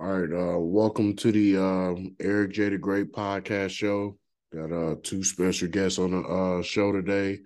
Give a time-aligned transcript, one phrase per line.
[0.00, 2.70] All right, uh, welcome to the um, Eric J.
[2.70, 4.18] the Great podcast show.
[4.52, 7.38] Got uh, two special guests on the uh, show today,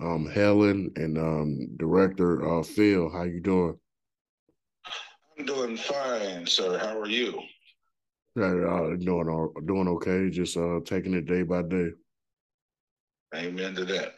[0.00, 3.10] um, Helen and um, director uh, Phil.
[3.10, 3.76] How you doing?
[5.36, 6.78] I'm doing fine, sir.
[6.78, 7.36] How are you?
[8.36, 10.30] Uh, doing all, doing okay.
[10.30, 11.88] Just uh, taking it day by day.
[13.34, 14.14] Amen to that.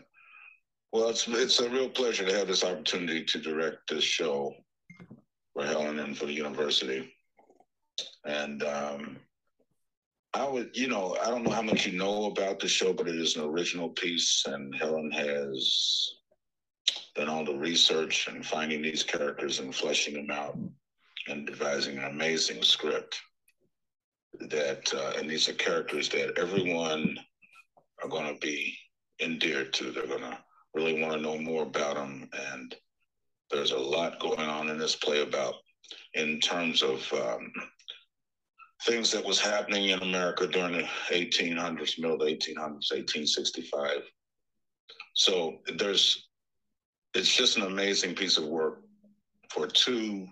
[0.92, 4.52] Well, it's it's a real pleasure to have this opportunity to direct this show
[5.54, 7.10] for Helen and for the university.
[8.24, 9.16] And um,
[10.34, 13.08] I would, you know, I don't know how much you know about the show, but
[13.08, 16.08] it is an original piece, and Helen has
[17.16, 20.56] done all the research and finding these characters and fleshing them out
[21.28, 23.20] and devising an amazing script.
[24.38, 27.18] That uh, and these are characters that everyone
[28.02, 28.76] are going to be
[29.20, 29.90] endeared to.
[29.90, 30.38] They're going to
[30.74, 32.74] really want to know more about them, and
[33.50, 35.54] there's a lot going on in this play about
[36.14, 37.52] in terms of um,
[38.84, 44.02] things that was happening in America during the 1800s, middle of the 1800s, 1865.
[45.14, 46.28] So there's,
[47.14, 48.82] it's just an amazing piece of work
[49.50, 50.26] for two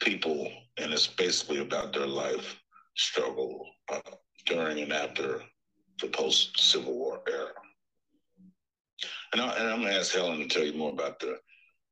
[0.00, 2.60] people, and it's basically about their life
[2.96, 4.00] struggle uh,
[4.46, 5.42] during and after
[6.00, 7.50] the post Civil War era.
[9.32, 11.38] And, I, I'm going to ask Helen to tell you more about the.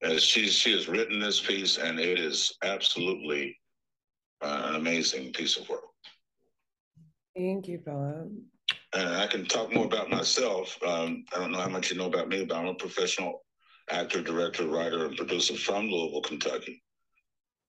[0.03, 3.55] As she she has written this piece, and it is absolutely
[4.43, 5.85] uh, an amazing piece of work.
[7.37, 8.29] Thank you, Philip.
[8.95, 10.77] And I can talk more about myself.
[10.87, 13.45] Um, I don't know how much you know about me, but I'm a professional
[13.91, 16.83] actor, director, writer, and producer from Louisville, Kentucky.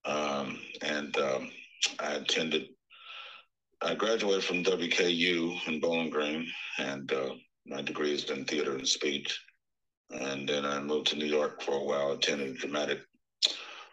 [0.06, 1.52] Um, and um,
[2.00, 2.70] I attended,
[3.82, 6.48] I graduated from WKU in Bowling Green,
[6.80, 7.34] and uh,
[7.66, 9.40] my degree is in theater and speech.
[10.10, 13.00] And then I moved to New York for a while, attended dramatic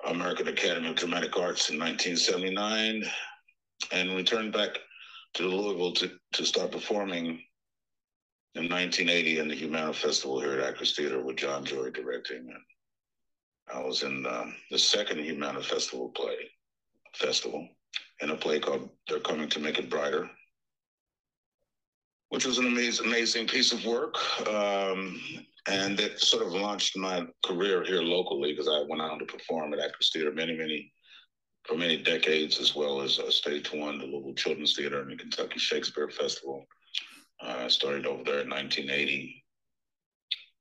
[0.06, 3.04] American Academy of Dramatic Arts in 1979,
[3.92, 4.70] and returned back
[5.34, 7.42] to Louisville to, to start performing
[8.54, 12.48] in 1980 in the Humana Festival here at Actors Theater with Jon Jory directing.
[12.48, 12.62] And
[13.72, 16.36] I was in um, the second Humana Festival play
[17.14, 17.68] festival
[18.20, 20.28] in a play called They're Coming to Make It Brighter,
[22.30, 24.16] which was an amazing, amazing piece of work.
[24.48, 25.20] Um,
[25.68, 29.74] and it sort of launched my career here locally because I went on to perform
[29.74, 30.92] at Actors Theater many, many
[31.64, 35.16] for many decades, as well as uh, Stage One, the Louisville Children's Theater, and the
[35.16, 36.64] Kentucky Shakespeare Festival.
[37.42, 39.44] Uh, I started over there in 1980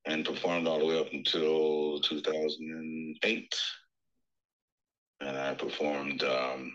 [0.05, 3.55] and performed all the way up until 2008.
[5.21, 6.73] And I performed um,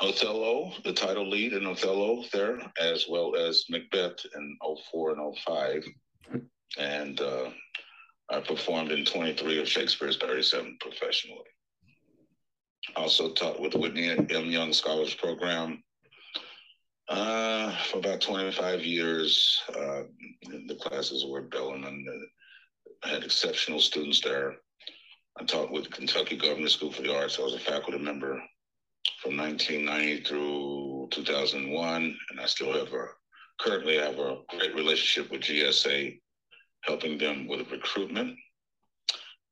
[0.00, 4.56] Othello, the title lead in Othello there, as well as Macbeth in
[4.90, 5.84] 04 and 05.
[6.78, 7.50] And uh,
[8.30, 11.44] I performed in 23 of Shakespeare's 37 professionally.
[12.96, 14.26] Also taught with Whitney M.
[14.46, 15.82] Young Scholars Program
[17.08, 19.60] uh, for about 25 years.
[19.68, 20.02] Uh,
[20.66, 22.06] the classes were Bellarmine.
[23.04, 24.54] I had exceptional students there.
[25.38, 27.38] I taught with Kentucky Government School for the Arts.
[27.38, 28.42] I was a faculty member
[29.22, 33.06] from 1990 through 2001, and I still have a
[33.62, 36.18] currently have a great relationship with GSA,
[36.84, 38.36] helping them with recruitment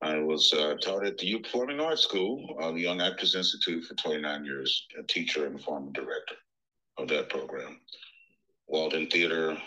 [0.02, 3.84] I was uh, taught at the Youth Performing Arts School, uh, the Young Actors Institute,
[3.84, 6.36] for 29 years, a teacher and former director
[6.96, 7.78] of that program.
[8.66, 9.58] Walden Theater,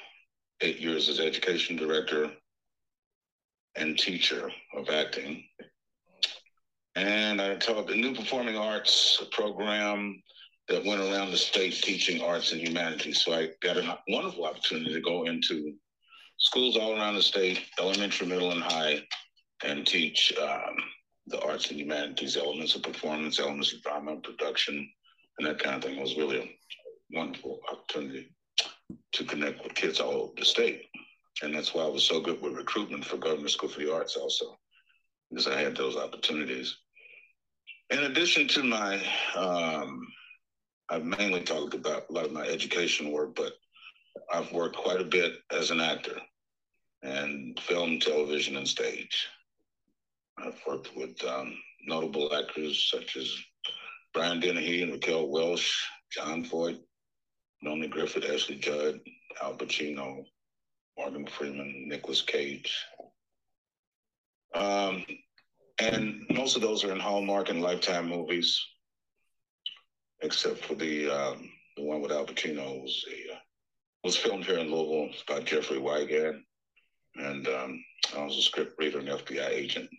[0.61, 2.31] eight years as education director
[3.75, 5.43] and teacher of acting.
[6.95, 10.21] And I taught the New Performing Arts program
[10.69, 13.23] that went around the state teaching arts and humanities.
[13.23, 15.73] So I got a wonderful opportunity to go into
[16.37, 19.03] schools all around the state, elementary, middle, and high,
[19.63, 20.75] and teach um,
[21.27, 24.89] the arts and humanities elements of performance, elements of drama, and production,
[25.37, 25.97] and that kind of thing.
[25.97, 28.29] It was really a wonderful opportunity
[29.13, 30.85] to connect with kids all over the state.
[31.41, 34.15] And that's why I was so good with recruitment for Government School for the Arts
[34.15, 34.57] also,
[35.29, 36.77] because I had those opportunities.
[37.89, 39.01] In addition to my,
[39.35, 40.07] um,
[40.89, 43.53] I've mainly talked about a lot of my education work, but
[44.31, 46.17] I've worked quite a bit as an actor
[47.01, 49.27] and film, television, and stage.
[50.37, 53.33] I've worked with um, notable actors such as
[54.13, 56.79] Brian Dennehy and Raquel Welch, Jon Voight,
[57.61, 58.99] Nona Griffith, Ashley Judd,
[59.41, 60.25] Al Pacino,
[60.97, 62.73] Morgan Freeman, Nicolas Cage.
[64.53, 65.05] Um,
[65.79, 68.59] and most of those are in Hallmark and Lifetime movies,
[70.23, 73.37] except for the um, the one with Al Pacino was a, uh,
[74.03, 75.13] was filmed here in Louisville.
[75.27, 76.41] By Jeffrey Wigand,
[77.15, 77.83] and um,
[78.17, 79.89] I was a script reader and FBI agent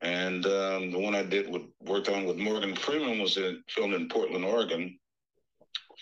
[0.00, 3.94] And um, the one I did with worked on with Morgan Freeman was in, filmed
[3.94, 4.98] in Portland, Oregon.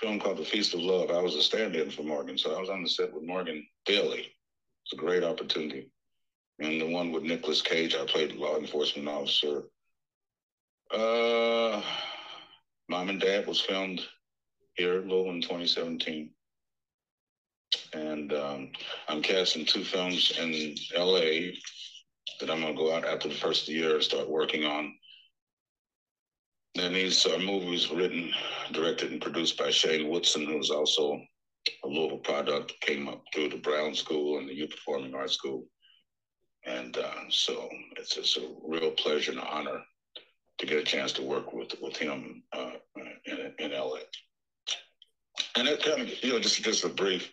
[0.01, 1.11] Film called The Feast of Love.
[1.11, 4.31] I was a stand-in for Morgan, so I was on the set with Morgan daily.
[4.85, 5.91] It's a great opportunity.
[6.59, 9.65] And the one with Nicolas Cage, I played a law enforcement officer.
[10.93, 11.83] Uh,
[12.89, 14.01] Mom and Dad was filmed
[14.75, 16.31] here, Louisville, in 2017.
[17.93, 18.71] And um,
[19.09, 21.53] I'm casting two films in LA
[22.41, 24.65] that I'm going to go out after the first of the year and start working
[24.65, 24.95] on.
[26.79, 28.31] And these are movies written,
[28.73, 31.21] directed, and produced by Shane Woodson, who is also
[31.85, 35.65] a Louisville product, came up through the Brown School and the Youth Performing Arts School.
[36.65, 39.81] And uh, so it's just a real pleasure and honor
[40.59, 42.73] to get a chance to work with with him uh,
[43.59, 43.99] in, LA.
[45.57, 47.33] And that kind of, you know, just just a brief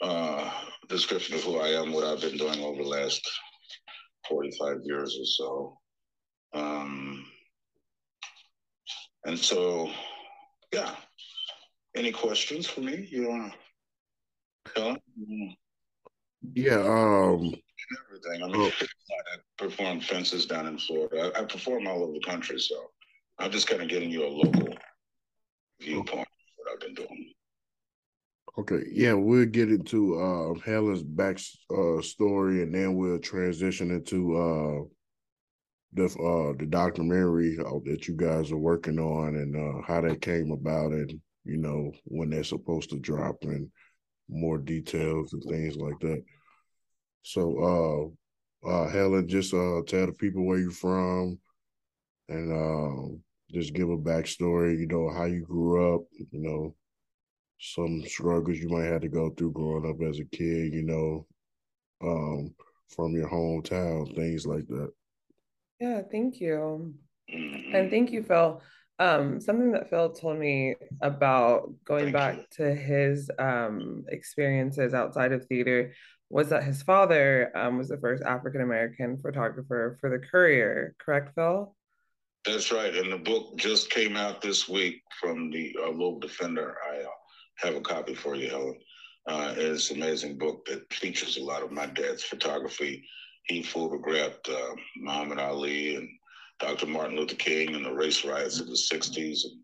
[0.00, 0.50] uh,
[0.88, 3.28] description of who I am, what I've been doing over the last
[4.28, 5.78] 45 years or so.
[6.54, 7.24] Um,
[9.24, 9.90] and so,
[10.72, 10.94] yeah.
[11.94, 13.06] Any questions for me?
[13.10, 13.52] You want
[14.74, 14.98] to?
[16.54, 16.76] Yeah.
[16.76, 17.54] Um.
[18.08, 18.42] Everything.
[18.42, 18.70] I mean, oh.
[18.80, 21.32] I perform fences down in Florida.
[21.36, 22.90] I, I, perform all over the country, so
[23.38, 24.74] I'm just kind of getting you a local
[25.82, 27.32] viewpoint what I've been doing.
[28.58, 31.38] Okay, yeah, we'll get into uh, Helen's back
[31.74, 34.84] uh, story, and then we'll transition into uh,
[35.94, 40.20] the uh, the documentary uh, that you guys are working on, and uh, how that
[40.20, 43.70] came about, and you know when they're supposed to drop, and
[44.28, 46.22] more details and things like that.
[47.22, 48.14] So,
[48.64, 51.38] uh, uh, Helen, just tell the people where you're from,
[52.28, 53.16] and uh,
[53.52, 54.78] just give a backstory.
[54.78, 56.02] You know how you grew up.
[56.18, 56.74] You know
[57.62, 61.26] some struggles you might have to go through growing up as a kid, you know,
[62.02, 62.52] um,
[62.88, 64.90] from your hometown, things like that.
[65.80, 66.94] Yeah, thank you.
[67.28, 68.60] And thank you, Phil.
[68.98, 72.44] Um, something that Phil told me about going thank back you.
[72.64, 75.92] to his um, experiences outside of theater
[76.30, 81.34] was that his father um, was the first African American photographer for the Courier, correct,
[81.34, 81.74] Phil?
[82.44, 82.94] That's right.
[82.94, 86.76] And the book just came out this week from the uh, Defender.
[86.92, 87.08] I uh,
[87.56, 88.78] have a copy for you, Helen.
[89.28, 93.04] Uh, it's an amazing book that features a lot of my dad's photography.
[93.44, 96.08] He photographed uh, Muhammad Ali and
[96.58, 96.86] Dr.
[96.86, 99.44] Martin Luther King and the race riots of the 60s.
[99.44, 99.62] And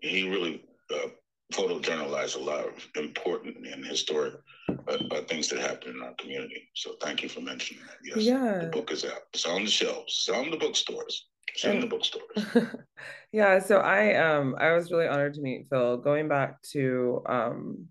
[0.00, 0.64] he really
[0.94, 1.08] uh,
[1.52, 4.34] photojournalized a lot of important and historic
[4.68, 6.68] uh, uh, things that happened in our community.
[6.74, 7.96] So thank you for mentioning that.
[8.04, 8.58] Yes, yeah.
[8.60, 9.22] the book is out.
[9.34, 10.26] It's on the shelves.
[10.26, 11.26] It's on the bookstores.
[11.48, 12.76] It's in the bookstores.
[13.32, 15.98] yeah, so I um I was really honored to meet Phil.
[15.98, 17.88] Going back to um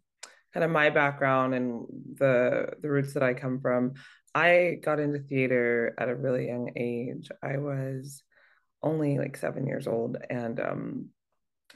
[0.53, 3.93] kind of my background and the the roots that I come from,
[4.33, 7.29] I got into theater at a really young age.
[7.43, 8.23] I was
[8.83, 11.09] only like seven years old, and um,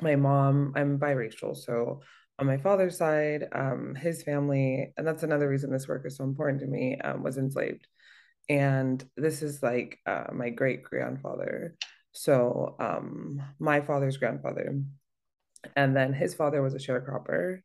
[0.01, 0.73] my mom.
[0.75, 2.01] I'm biracial, so
[2.39, 6.23] on my father's side, um, his family, and that's another reason this work is so
[6.23, 7.87] important to me, um, was enslaved
[8.49, 11.75] and this is like uh, my great grandfather
[12.11, 14.79] so um, my father's grandfather
[15.75, 17.59] and then his father was a sharecropper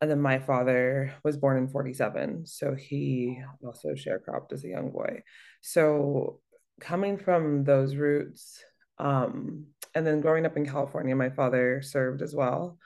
[0.00, 4.90] and then my father was born in 47 so he also sharecropped as a young
[4.90, 5.22] boy.
[5.60, 6.40] So
[6.80, 8.62] coming from those roots
[8.98, 12.78] um, and then growing up in california my father served as well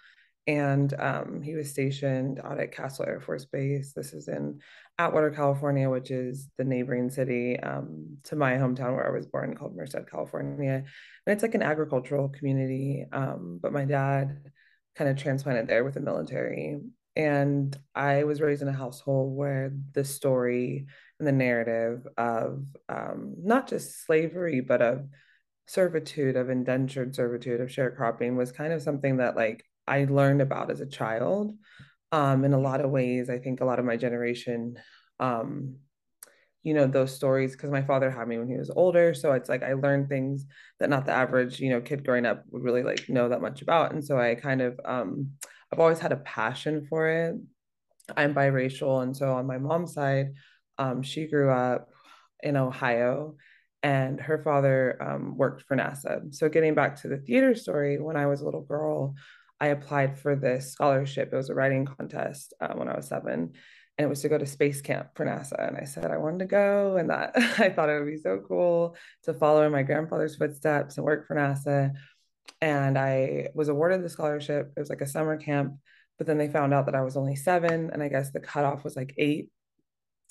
[0.47, 3.93] and um, he was stationed out at Castle Air Force Base.
[3.93, 4.61] This is in
[4.97, 9.57] Atwater, California, which is the neighboring city um, to my hometown where I was born,
[9.57, 10.85] called Merced, California.
[11.27, 13.05] And it's like an agricultural community.
[13.13, 14.39] Um, but my dad
[14.95, 16.79] kind of transplanted there with the military.
[17.17, 20.87] And I was raised in a household where the story
[21.19, 25.09] and the narrative of um, not just slavery, but of
[25.67, 30.71] servitude, of indentured servitude, of sharecropping was kind of something that like I learned about
[30.71, 31.57] as a child
[32.13, 33.31] um, in a lot of ways.
[33.31, 34.79] I think a lot of my generation,
[35.21, 35.77] um,
[36.63, 39.15] you know, those stories, because my father had me when he was older.
[39.15, 40.45] So it's like I learned things
[40.81, 43.63] that not the average, you know, kid growing up would really like know that much
[43.63, 43.93] about.
[43.93, 45.31] And so I kind of, um,
[45.73, 47.37] I've always had a passion for it.
[48.17, 49.03] I'm biracial.
[49.03, 50.35] And so on my mom's side,
[50.79, 51.89] um, she grew up
[52.43, 53.37] in Ohio
[53.83, 56.35] and her father um, worked for NASA.
[56.35, 59.15] So getting back to the theater story, when I was a little girl,
[59.61, 61.31] I applied for this scholarship.
[61.33, 63.53] It was a writing contest uh, when I was seven,
[63.99, 65.67] and it was to go to space camp for NASA.
[65.67, 68.43] And I said I wanted to go, and that I thought it would be so
[68.47, 71.93] cool to follow in my grandfather's footsteps and work for NASA.
[72.61, 74.73] And I was awarded the scholarship.
[74.77, 75.75] It was like a summer camp,
[76.19, 78.85] but then they found out that I was only seven, and I guess the cutoff
[78.85, 79.51] was like eight.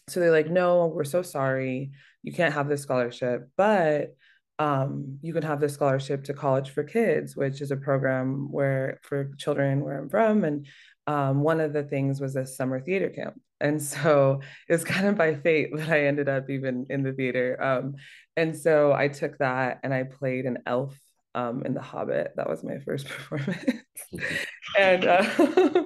[0.07, 1.91] So they're like, no, we're so sorry.
[2.21, 4.15] You can't have this scholarship, but
[4.59, 8.99] um, you can have the scholarship to College for Kids, which is a program where
[9.03, 10.43] for children where I'm from.
[10.43, 10.67] And
[11.07, 13.39] um, one of the things was a summer theater camp.
[13.59, 17.13] And so it was kind of by fate that I ended up even in the
[17.13, 17.61] theater.
[17.61, 17.95] Um,
[18.37, 20.97] and so I took that and I played an elf
[21.33, 22.33] um, in The Hobbit.
[22.37, 23.83] That was my first performance.
[24.79, 25.83] and uh,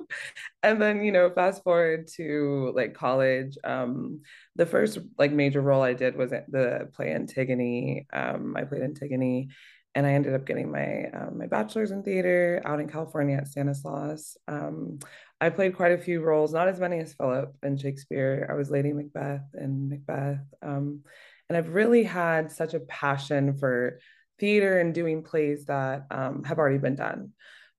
[0.61, 3.57] and then you know, fast forward to like college.
[3.63, 4.21] Um,
[4.55, 8.07] the first like major role I did was the play Antigone.
[8.11, 9.49] Um, I played Antigone,
[9.95, 13.47] and I ended up getting my um, my bachelor's in theater out in California at
[13.47, 14.37] Stanislaus.
[14.47, 14.99] Um,
[15.39, 18.47] I played quite a few roles, not as many as Philip and Shakespeare.
[18.49, 21.01] I was Lady Macbeth and Macbeth, um,
[21.47, 23.99] and I've really had such a passion for
[24.39, 27.31] theater and doing plays that um, have already been done.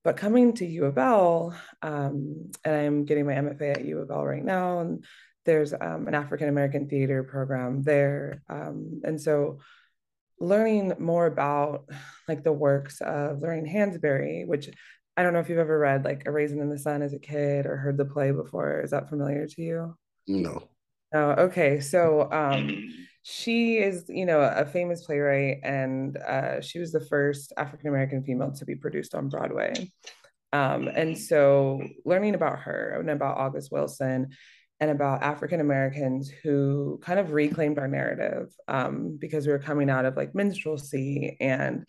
[0.02, 4.10] But coming to U of L, um, and I'm getting my MFA at U of
[4.10, 5.04] L right now, and
[5.44, 8.42] there's um, an African American theater program there.
[8.48, 9.58] Um, and so
[10.38, 11.84] learning more about
[12.28, 14.70] like the works of Lorraine Hansberry, which
[15.16, 17.18] I don't know if you've ever read like A Raisin in the Sun as a
[17.18, 18.80] kid or heard the play before.
[18.80, 19.96] Is that familiar to you?
[20.26, 20.68] No.
[21.12, 21.80] Oh, okay.
[21.80, 22.88] So um,
[23.22, 28.22] she is, you know, a famous playwright, and uh, she was the first African American
[28.22, 29.90] female to be produced on Broadway.
[30.52, 34.30] Um, and so, learning about her and about August Wilson
[34.80, 39.90] and about African Americans who kind of reclaimed our narrative um, because we were coming
[39.90, 41.84] out of like minstrelsy and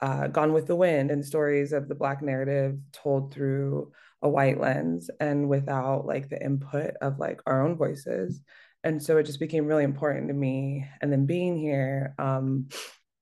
[0.00, 4.60] uh, Gone with the Wind and stories of the Black narrative told through a white
[4.60, 8.40] lens and without like the input of like our own voices
[8.84, 12.68] and so it just became really important to me and then being here um,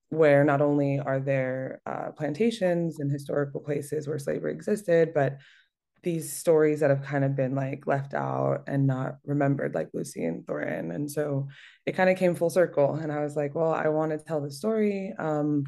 [0.09, 5.37] where not only are there uh, plantations and historical places where slavery existed but
[6.03, 10.25] these stories that have kind of been like left out and not remembered like lucie
[10.25, 11.47] and thornton and so
[11.85, 14.41] it kind of came full circle and i was like well i want to tell
[14.41, 15.13] the story.
[15.17, 15.63] Um,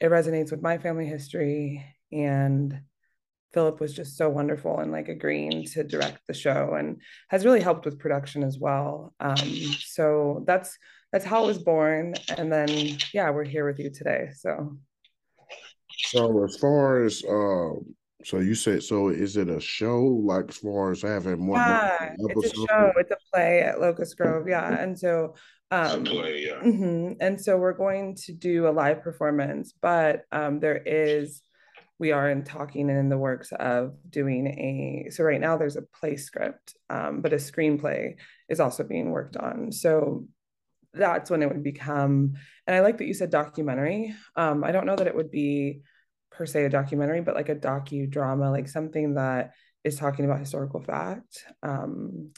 [0.00, 2.80] it resonates with my family history and
[3.52, 7.60] Philip was just so wonderful and like agreeing to direct the show and has really
[7.60, 9.14] helped with production as well.
[9.20, 10.78] Um, so that's
[11.12, 12.14] that's how it was born.
[12.36, 12.68] And then
[13.14, 14.28] yeah, we're here with you today.
[14.36, 14.76] So
[15.96, 20.58] so as far as um so you said so is it a show like as
[20.58, 24.80] far as having more yeah, it's a show, it's a play at Locust Grove, yeah.
[24.80, 25.34] And so
[25.70, 26.60] um play, yeah.
[26.60, 27.12] Mm-hmm.
[27.20, 31.40] and so we're going to do a live performance, but um there is
[31.98, 35.76] we are in talking and in the works of doing a so right now there's
[35.76, 38.14] a play script um, but a screenplay
[38.48, 39.72] is also being worked on.
[39.72, 40.26] So
[40.94, 42.34] that's when it would become
[42.66, 44.14] and i like that you said documentary.
[44.36, 45.82] Um, i don't know that it would be
[46.30, 49.52] per se a documentary but like a docudrama like something that
[49.84, 52.30] is talking about historical fact um,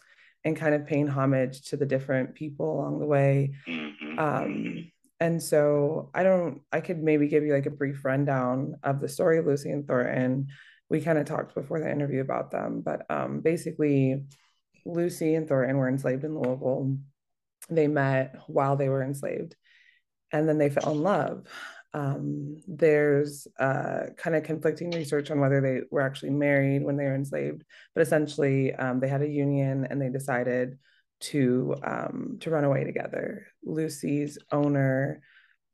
[0.44, 3.54] and kind of paying homage to the different people along the way.
[3.68, 4.18] Mm-hmm.
[4.18, 9.00] um, and so I don't, I could maybe give you like a brief rundown of
[9.00, 10.48] the story of Lucie and Thornton.
[10.88, 14.24] We kind of talked before the interview about them, but um, basically,
[14.86, 16.96] Lucie and Thornton were enslaved in Louisville.
[17.68, 19.54] They met while they were enslaved,
[20.32, 21.46] and then they fell in love.
[21.92, 27.04] Um, there's uh, kind of conflicting research on whether they were actually married when they
[27.04, 27.62] were enslaved,
[27.94, 30.78] but essentially, um, they had a union and they decided
[31.20, 33.46] to um, to run away together.
[33.64, 35.22] Lucie's owner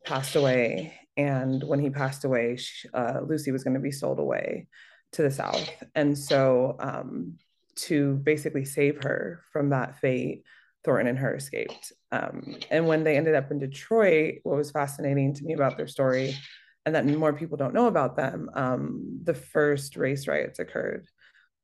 [0.04, 4.18] passed away, and when he passed away, she, uh, Lucie was going to be sold
[4.18, 4.66] away
[5.12, 7.38] to the south, and so um,
[7.76, 10.42] to basically save her from that fate,
[10.84, 11.92] Thornton and her escaped.
[12.12, 15.86] Um, and when they ended up in Detroit, what was fascinating to me about their
[15.86, 16.36] story,
[16.84, 21.06] and that more people don't know about them, um, the first race riots occurred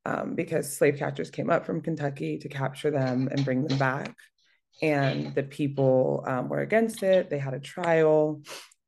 [0.05, 4.15] um, because slave catchers came up from Kentucky to capture them and bring them back.
[4.81, 7.31] And the people um, were against it.
[7.31, 8.43] They had a trial.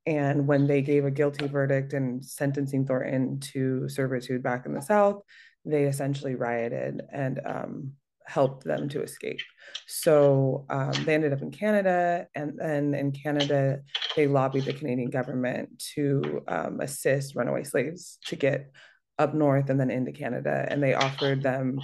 [0.06, 4.82] And when they gave a guilty verdict and sentencing Thornton to servitude back in the
[4.82, 5.22] South,
[5.64, 7.92] they essentially rioted and um,
[8.26, 9.40] helped them to escape.
[9.86, 13.80] So um, they ended up in Canada, and then in Canada,
[14.16, 18.70] they lobbied the Canadian government to um, assist runaway slaves to get
[19.18, 20.66] up north and then into Canada.
[20.68, 21.80] And they offered them,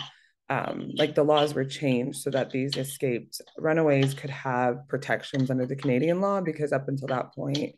[0.48, 5.66] um, like the laws were changed so that these escaped runaways could have protections under
[5.66, 7.76] the Canadian law, because up until that point,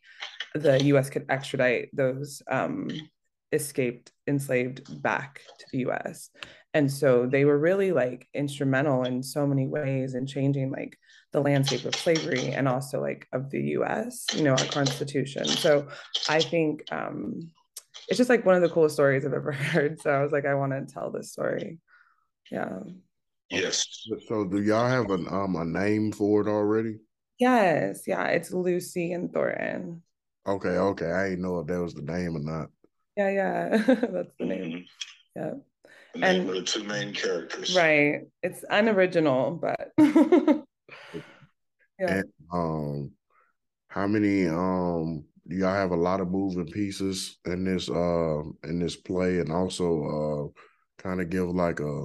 [0.54, 2.88] the US could extradite those um,
[3.52, 6.30] escaped enslaved back to the US.
[6.74, 10.96] And so they were really like instrumental in so many ways in changing like
[11.32, 15.44] the landscape of slavery and also like of the US, you know, our constitution.
[15.44, 15.88] So
[16.28, 17.50] I think um,
[18.08, 20.00] it's just like one of the coolest stories I've ever heard.
[20.00, 21.78] So I was like, I want to tell this story.
[22.50, 22.80] Yeah.
[23.50, 23.86] Yes.
[24.28, 26.98] So do y'all have an um a name for it already?
[27.38, 28.02] Yes.
[28.06, 28.26] Yeah.
[28.26, 30.02] It's Lucie and Thornton.
[30.46, 31.10] Okay, okay.
[31.10, 32.68] I didn't know if that was the name or not.
[33.16, 33.68] Yeah, yeah.
[33.86, 34.84] That's the name.
[35.36, 35.40] Mm-hmm.
[35.40, 35.52] Yeah.
[36.14, 37.76] The name and, of the two main characters.
[37.76, 38.22] Right.
[38.42, 40.62] It's unoriginal, but yeah.
[41.98, 43.12] And, um
[43.88, 48.78] how many um do y'all have a lot of moving pieces in this uh in
[48.78, 52.04] this play and also uh kind of give like a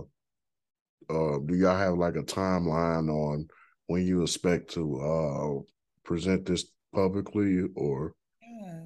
[1.09, 3.47] uh do y'all have like a timeline on
[3.87, 5.61] when you expect to uh
[6.03, 8.81] present this publicly or yeah.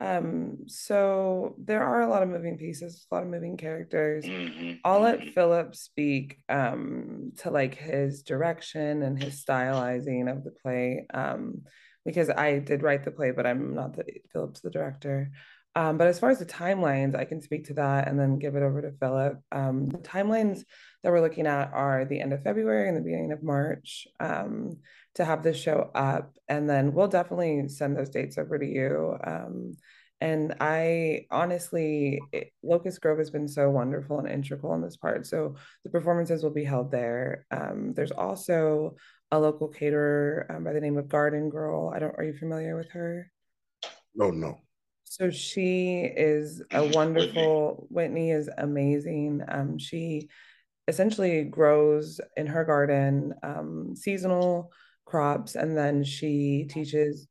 [0.00, 4.24] Um, so there are a lot of moving pieces, a lot of moving characters.
[4.24, 4.74] Mm-hmm.
[4.84, 5.30] I'll let mm-hmm.
[5.30, 11.06] Philip speak um to like his direction and his stylizing of the play.
[11.12, 11.62] Um,
[12.08, 15.30] because I did write the play, but I'm not the Philip's the director.
[15.74, 18.56] Um, but as far as the timelines, I can speak to that and then give
[18.56, 19.42] it over to Philip.
[19.52, 20.64] Um, the timelines
[21.02, 24.78] that we're looking at are the end of February and the beginning of March um,
[25.16, 26.34] to have this show up.
[26.48, 29.18] And then we'll definitely send those dates over to you.
[29.22, 29.76] Um,
[30.22, 35.26] and I honestly, it, Locust Grove has been so wonderful and integral in this part.
[35.26, 37.44] So the performances will be held there.
[37.50, 38.96] Um, there's also
[39.30, 41.92] a local caterer um, by the name of Garden Girl.
[41.94, 42.14] I don't.
[42.16, 43.30] Are you familiar with her?
[44.14, 44.58] No, no.
[45.04, 47.86] So she is a wonderful.
[47.90, 49.42] Whitney is amazing.
[49.48, 50.28] Um, she
[50.86, 54.72] essentially grows in her garden um, seasonal
[55.04, 57.28] crops, and then she teaches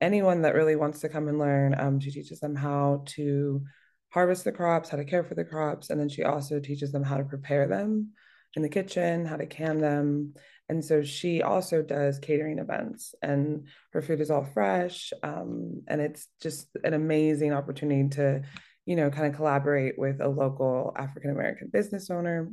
[0.00, 1.74] anyone that really wants to come and learn.
[1.78, 3.62] Um, she teaches them how to
[4.10, 7.02] harvest the crops, how to care for the crops, and then she also teaches them
[7.02, 8.12] how to prepare them
[8.56, 10.34] in the kitchen, how to can them.
[10.68, 15.12] And so she also does catering events, and her food is all fresh.
[15.22, 18.42] Um, and it's just an amazing opportunity to,
[18.86, 22.50] you know, kind of collaborate with a local African American business owner.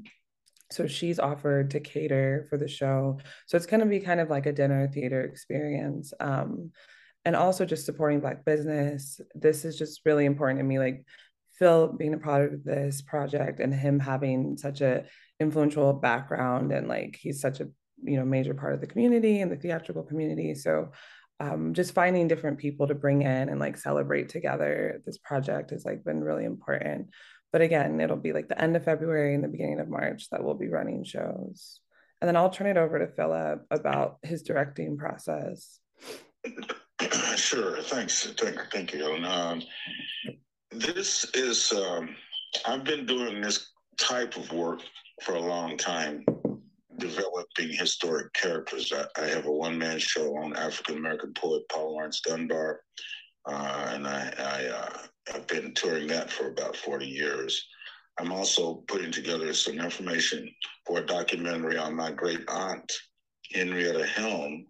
[0.72, 3.20] So she's offered to cater for the show.
[3.46, 6.13] So it's going to be kind of like a dinner theater experience.
[6.20, 6.72] Um,
[7.24, 9.22] and also just supporting Black business.
[9.36, 10.79] This is just really important to me.
[10.79, 11.05] Like
[11.53, 15.05] Phil being a part of this project and him having such a
[15.42, 17.68] influential background and like he's such a
[18.04, 20.56] you know major part of the community and the theatrical community.
[20.56, 20.92] So
[21.40, 25.86] um, just finding different people to bring in and like celebrate together this project has
[25.86, 27.10] like been really important.
[27.51, 30.44] But again it'll be like the end of february and the beginning of march that
[30.44, 31.80] we'll be running shows.
[32.22, 35.80] And then i'll turn it over to philip about his directing process.
[37.36, 37.82] Sure.
[37.82, 38.32] Thanks.
[38.38, 39.06] Thank, thank you.
[39.25, 39.64] Um,
[40.72, 42.16] this is um,
[42.66, 44.82] i've been doing this type of work
[45.22, 46.25] for a long time
[46.98, 48.92] developing historic characters.
[48.92, 52.81] I, I have a one man show on African American poet Paul Laurence Dunbar,
[53.46, 57.68] uh, and I, I uh, have been touring that for about 40 years.
[58.20, 60.50] I'm also putting together some information
[60.86, 62.92] for a documentary on my great aunt,
[63.53, 64.66] Henrietta Helm,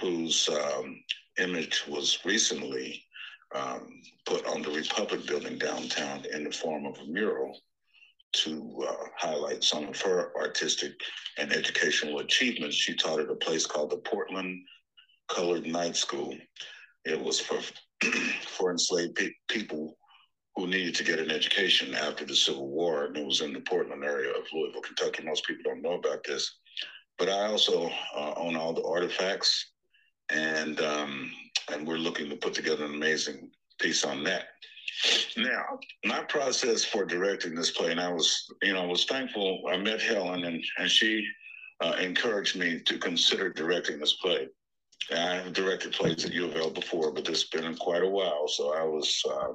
[0.00, 1.02] whose um,
[1.38, 3.02] image was recently
[3.54, 7.58] um, put on the Republic building downtown in the form of a mural
[8.32, 10.92] to uh, highlight some of her artistic
[11.38, 12.76] and educational achievements.
[12.76, 14.60] She taught at a place called the Portland
[15.28, 16.36] Colored Night School.
[17.04, 17.58] It was for
[18.46, 19.96] for enslaved pe- people
[20.56, 23.60] who needed to get an education after the Civil War, and it was in the
[23.60, 25.22] Portland area of Louisville, Kentucky.
[25.24, 26.58] Most people don't know about this,
[27.16, 29.70] but I also uh, own all the artifacts,
[30.30, 31.30] and um,
[31.72, 34.46] and we're looking to put together an amazing piece on that.
[35.36, 39.62] Now, my process for directing this play, and I was, you know, I was thankful.
[39.70, 41.26] I met Helen, and and she
[41.80, 44.48] uh, encouraged me to consider directing this play.
[45.12, 48.48] I have directed plays at U of L before, but it's been quite a while,
[48.48, 49.52] so I was uh,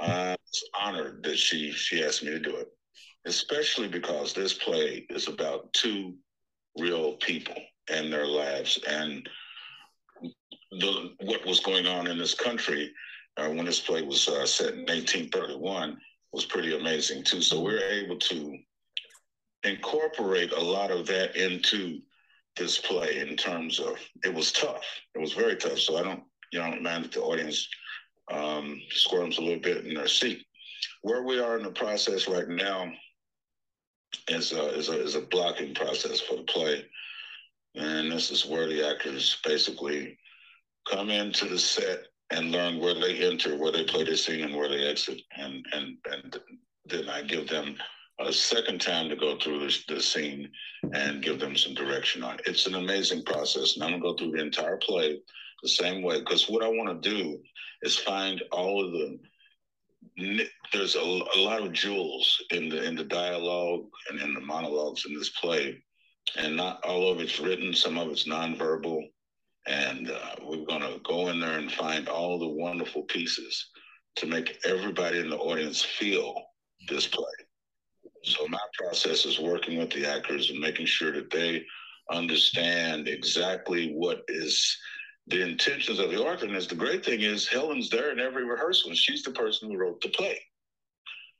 [0.00, 2.68] I was honored that she she asked me to do it,
[3.26, 6.14] especially because this play is about two
[6.78, 7.56] real people
[7.90, 9.28] and their lives and
[10.70, 12.90] the what was going on in this country
[13.36, 15.98] uh, when this play was uh, set in 1931
[16.32, 17.42] was pretty amazing too.
[17.42, 18.58] So we are able to
[19.64, 22.00] incorporate a lot of that into
[22.56, 24.84] this play in terms of it was tough.
[25.14, 25.78] It was very tough.
[25.78, 27.68] So I don't, you know, mind that the audience
[28.30, 30.44] um, squirms a little bit in their seat.
[31.02, 32.92] Where we are in the process right now
[34.28, 36.84] is a, is a, is a blocking process for the play.
[37.74, 40.18] And this is where the actors basically
[40.90, 44.56] come into the set and learn where they enter, where they play their scene, and
[44.56, 45.20] where they exit.
[45.36, 46.40] And and and
[46.86, 47.76] then I give them
[48.20, 50.50] a second time to go through the scene
[50.92, 52.42] and give them some direction on it.
[52.46, 55.20] It's an amazing process, and I'm gonna go through the entire play
[55.62, 57.38] the same way because what I want to do
[57.82, 59.18] is find all of the
[60.72, 65.06] there's a, a, lot of jewels in the in the dialogue and in the monologues
[65.06, 65.82] in this play,
[66.36, 67.72] and not all of it's written.
[67.72, 69.02] Some of it's nonverbal,
[69.66, 73.68] And uh, we're going to go in there and find all the wonderful pieces
[74.16, 76.34] to make everybody in the audience feel
[76.88, 77.24] this play.
[78.24, 81.64] So my process is working with the actors and making sure that they
[82.10, 84.76] understand exactly what is
[85.28, 86.48] the intentions of the orchestra.
[86.48, 89.78] And the great thing is Helen's there in every rehearsal, and she's the person who
[89.78, 90.38] wrote the play.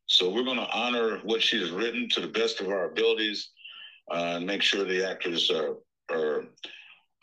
[0.07, 3.51] So we're going to honor what she has written to the best of our abilities
[4.11, 5.77] uh, and make sure the actors are,
[6.11, 6.45] are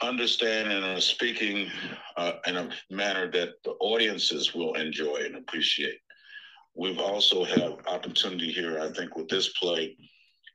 [0.02, 1.70] understanding and are speaking
[2.18, 6.00] uh, in a manner that the audiences will enjoy and appreciate.
[6.76, 9.98] We've also have opportunity here, I think, with this play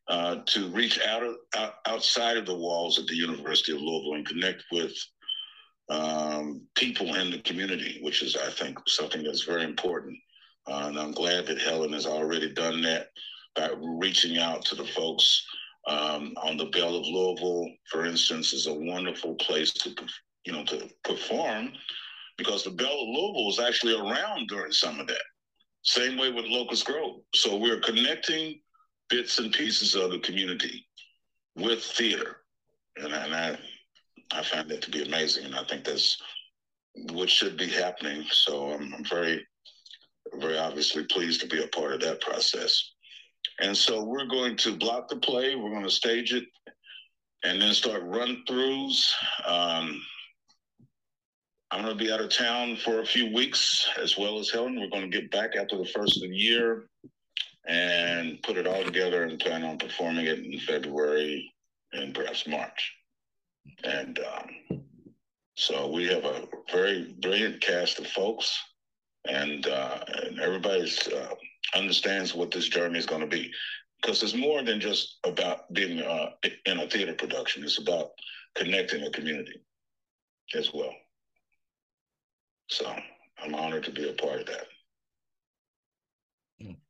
[0.09, 4.14] uh, to reach out, of, out, outside of the walls of the University of Louisville
[4.14, 4.92] and connect with
[5.88, 10.16] um, people in the community, which is, I think, something that's very important.
[10.66, 13.09] Uh, and I'm glad that Helen has already done that
[13.54, 15.44] by reaching out to the folks
[15.87, 19.94] um, on the Belle of Louisville, for instance, is a wonderful place to,
[20.44, 21.73] you know, to perform
[22.38, 25.23] because the Belle of Louisville is actually around during some of that.
[25.83, 27.20] Same way with Locust Grove.
[27.35, 28.61] So we're connecting
[29.11, 30.87] bits and pieces of the community
[31.57, 32.38] with theater.
[32.97, 33.59] And, and I,
[34.33, 35.44] I find that to be amazing.
[35.44, 36.20] And I think that's
[37.12, 38.25] what should be happening.
[38.31, 39.47] So I'm, I'm very,
[40.40, 42.93] very obviously pleased to be a part of that process.
[43.61, 46.45] And so we're going to block the play, we're going to stage it,
[47.45, 49.12] and then start run throughs.
[49.45, 50.03] Um,
[51.71, 54.81] I'm going to be out of town for a few weeks as well as Helen.
[54.81, 56.85] We're going to get back after the first of the year
[57.67, 61.53] and put it all together and plan on performing it in February
[61.93, 62.95] and perhaps March.
[63.83, 64.81] And um,
[65.57, 68.57] so we have a very brilliant cast of folks,
[69.29, 71.35] and, uh, and everybody's uh,
[71.74, 73.50] understands what this journey is going to be.
[74.00, 76.31] Because it's more than just about being uh,
[76.66, 77.64] in a theater production.
[77.64, 78.11] It's about
[78.55, 79.61] connecting a community
[80.55, 80.92] as well.
[82.68, 82.87] So
[83.42, 84.66] I'm honored to be a part of that.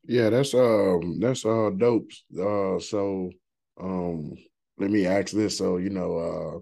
[0.05, 2.11] Yeah, that's um that's uh dope.
[2.39, 3.31] Uh so
[3.81, 4.35] um
[4.79, 5.59] let me ask this.
[5.59, 6.59] So, you know, uh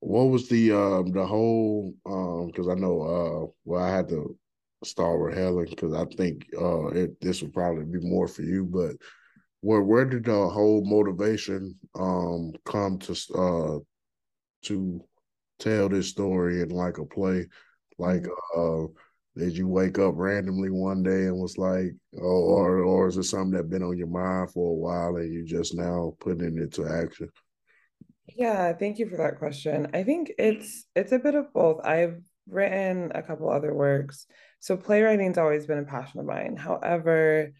[0.00, 4.36] what was the um the whole um because I know uh well I had to
[4.84, 8.64] start with Helen because I think uh it, this would probably be more for you,
[8.64, 8.92] but
[9.60, 13.78] where where did the whole motivation um come to uh
[14.62, 15.04] to
[15.58, 17.46] tell this story in like a play
[17.98, 18.84] like, mm-hmm.
[18.84, 18.86] uh,
[19.36, 23.24] did you wake up randomly one day and was like, oh, or or is it
[23.24, 26.62] something that been on your mind for a while and you just now putting it
[26.62, 27.28] into action?
[28.26, 29.88] Yeah, thank you for that question.
[29.94, 31.84] I think it's it's a bit of both.
[31.84, 34.26] I've written a couple other works.
[34.60, 36.56] So playwriting's always been a passion of mine.
[36.56, 37.52] However,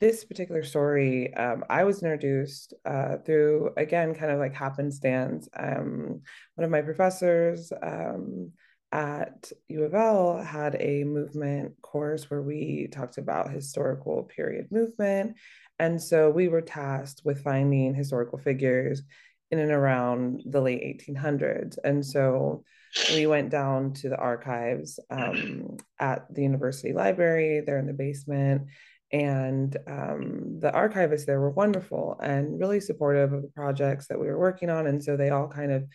[0.00, 5.48] this particular story, um, I was introduced uh, through again, kind of like happenstance.
[5.56, 6.20] Um,
[6.54, 8.52] one of my professors um,
[8.92, 15.36] at U of L had a movement course where we talked about historical period movement.
[15.78, 19.02] And so we were tasked with finding historical figures
[19.50, 21.78] in and around the late 1800s.
[21.82, 22.64] And so
[23.10, 28.68] we went down to the archives um, at the university library, They're in the basement.
[29.10, 34.26] And um, the archivists there were wonderful and really supportive of the projects that we
[34.26, 34.86] were working on.
[34.86, 35.86] And so they all kind of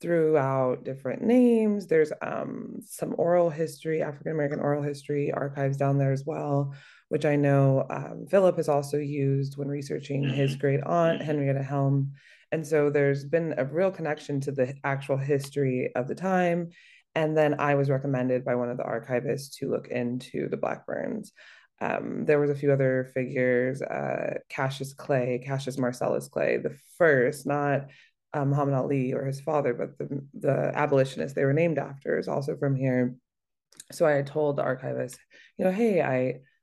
[0.00, 1.86] threw out different names.
[1.86, 6.74] There's um, some oral history, African American oral history archives down there as well,
[7.08, 10.60] which I know um, Philip has also used when researching his mm-hmm.
[10.60, 12.12] great aunt, Henrietta Helm.
[12.52, 16.70] And so there's been a real connection to the actual history of the time.
[17.14, 21.32] And then I was recommended by one of the archivists to look into the Blackburns.
[21.80, 27.46] Um, there was a few other figures, uh, Cassius Clay, Cassius Marcellus Clay, the first,
[27.46, 27.86] not
[28.34, 32.28] um, Muhammad Ali or his father, but the, the abolitionist they were named after is
[32.28, 33.16] also from here.
[33.92, 35.18] So I told the archivist,
[35.56, 36.16] you know, hey, I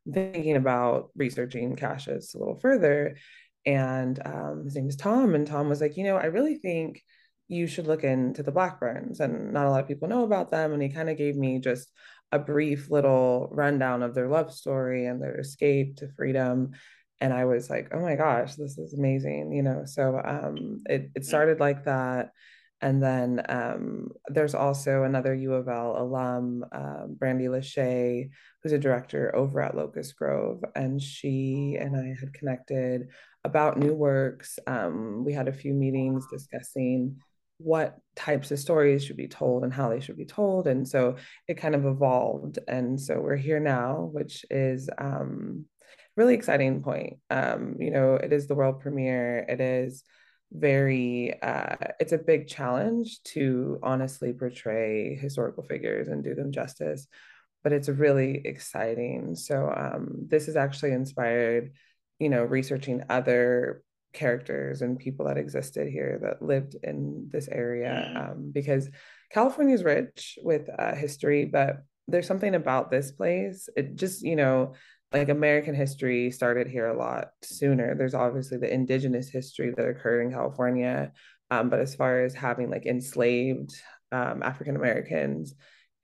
[0.08, 3.18] am thinking about researching Cassius a little further.
[3.68, 5.36] And um, his name is Tom.
[5.36, 7.04] And Tom was like, you know, I really think
[7.48, 9.20] you should look into the Blackburns.
[9.20, 10.74] And not a lot of people know about them.
[10.74, 11.92] And he kind of gave me just
[12.32, 16.72] a brief little rundown of their love story and their escape to freedom
[17.20, 19.84] and I was like, oh my gosh, this is amazing, you know.
[19.86, 22.32] So um, it it started like that,
[22.82, 28.30] and then um, there's also another U of L alum, um, Brandy Lachey,
[28.62, 33.10] who's a director over at Locust Grove, and she and I had connected
[33.48, 34.60] about new works.
[34.68, 37.18] Um, we had a few meetings discussing
[37.58, 41.16] what types of stories should be told and how they should be told, and so
[41.48, 42.60] it kind of evolved.
[42.68, 45.66] And so we're here now, which is um,
[46.16, 47.18] really exciting point.
[47.30, 49.40] Um, you know, it is the world premiere.
[49.40, 50.04] It is
[50.52, 57.08] very uh, it's a big challenge to honestly portray historical figures and do them justice
[57.64, 61.72] but it's really exciting so um, this is actually inspired
[62.20, 68.08] you know researching other characters and people that existed here that lived in this area
[68.08, 68.18] mm-hmm.
[68.18, 68.90] um, because
[69.32, 74.36] california is rich with uh, history but there's something about this place it just you
[74.36, 74.74] know
[75.14, 77.96] like American history started here a lot sooner.
[77.96, 81.14] There's obviously the indigenous history that occurred in California.
[81.50, 83.74] Um, but as far as having like enslaved
[84.12, 85.56] um, African Americans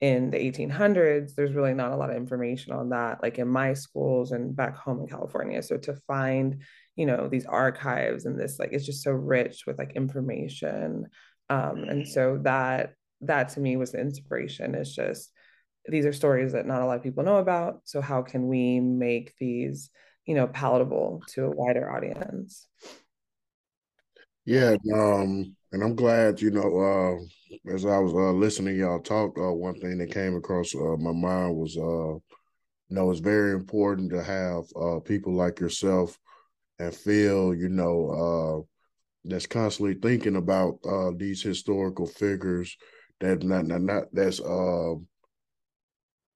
[0.04, 3.72] in the 1800s, there's really not a lot of information on that, like in my
[3.72, 5.62] schools and back home in California.
[5.62, 6.60] So to find,
[6.94, 11.06] you know, these archives and this, like, it's just so rich with like information.
[11.48, 14.74] Um, and so that, that to me was the inspiration.
[14.74, 15.32] Is just
[15.86, 17.80] these are stories that not a lot of people know about.
[17.84, 19.88] So how can we make these,
[20.26, 22.68] you know, palatable to a wider audience?
[24.44, 27.24] Yeah, um, and I'm glad, you know, uh,
[27.66, 31.12] as I was uh, listening y'all talk, uh, one thing that came across uh, my
[31.12, 32.14] mind was, uh,
[32.88, 36.18] you know, it's very important to have uh, people like yourself
[36.78, 42.76] and Phil, you know, uh, that's constantly thinking about uh, these historical figures
[43.20, 44.94] that not, not, not that's uh,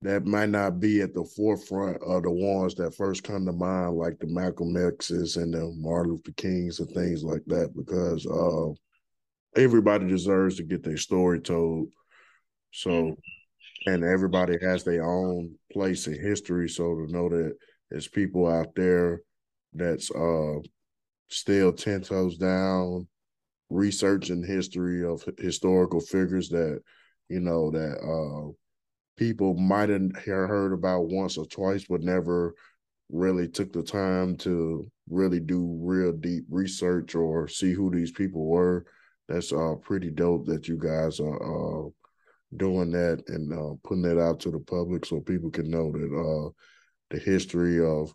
[0.03, 3.97] that might not be at the forefront of the ones that first come to mind,
[3.97, 8.73] like the Malcolm X's and the Martin Luther Kings and things like that, because uh,
[9.59, 11.89] everybody deserves to get their story told.
[12.73, 13.17] So,
[13.87, 16.69] and everybody has their own place in history.
[16.69, 17.57] So to know that
[17.91, 19.21] there's people out there
[19.73, 20.59] that's uh,
[21.29, 23.07] still ten toes down,
[23.71, 26.81] researching history of historical figures that
[27.29, 28.53] you know that uh
[29.19, 32.55] people might have heard about once or twice, but never
[33.11, 38.47] really took the time to really do real deep research or see who these people
[38.47, 38.87] were.
[39.29, 41.89] That's uh, pretty dope that you guys are uh,
[42.57, 45.99] doing that and uh, putting that out to the public so people can know that
[45.99, 46.51] uh,
[47.11, 48.13] the history of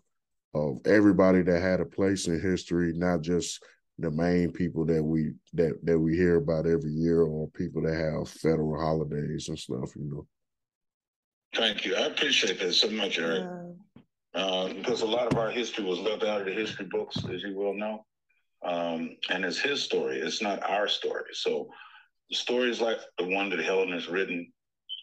[0.54, 3.62] of everybody that had a place in history, not just
[3.98, 7.94] the main people that we that that we hear about every year or people that
[7.94, 10.26] have federal holidays and stuff, you know.
[11.54, 11.94] Thank you.
[11.94, 13.44] I appreciate that so much, Eric.
[13.44, 14.00] Yeah.
[14.40, 17.42] Uh, because a lot of our history was left out of the history books, as
[17.44, 18.04] you well know.
[18.64, 21.30] Um, and it's his story, it's not our story.
[21.32, 21.68] So
[22.30, 24.50] the stories like the one that Helen has written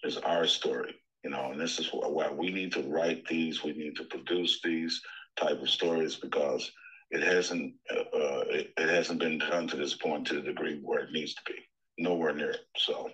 [0.03, 3.73] is our story, you know, and this is why we need to write these, we
[3.73, 4.99] need to produce these
[5.37, 6.71] type of stories because
[7.11, 10.79] it hasn't uh, uh it, it hasn't been done to this point to the degree
[10.81, 11.55] where it needs to be.
[11.97, 12.61] Nowhere near it.
[12.77, 13.09] So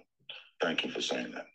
[0.62, 1.48] thank you for saying that.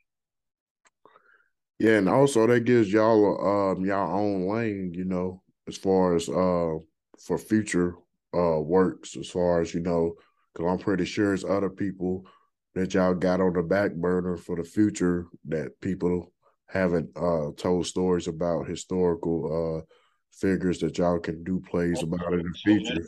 [1.78, 6.28] Yeah, and also that gives y'all um y'all own lane, you know, as far as
[6.28, 6.78] uh
[7.18, 7.96] for future
[8.35, 10.14] uh works, as far as you know,
[10.53, 12.27] because I'm pretty sure it's other people
[12.75, 16.33] that y'all got on the back burner for the future that people
[16.68, 19.85] haven't uh told stories about historical uh
[20.33, 23.07] figures that y'all can do plays about in the future.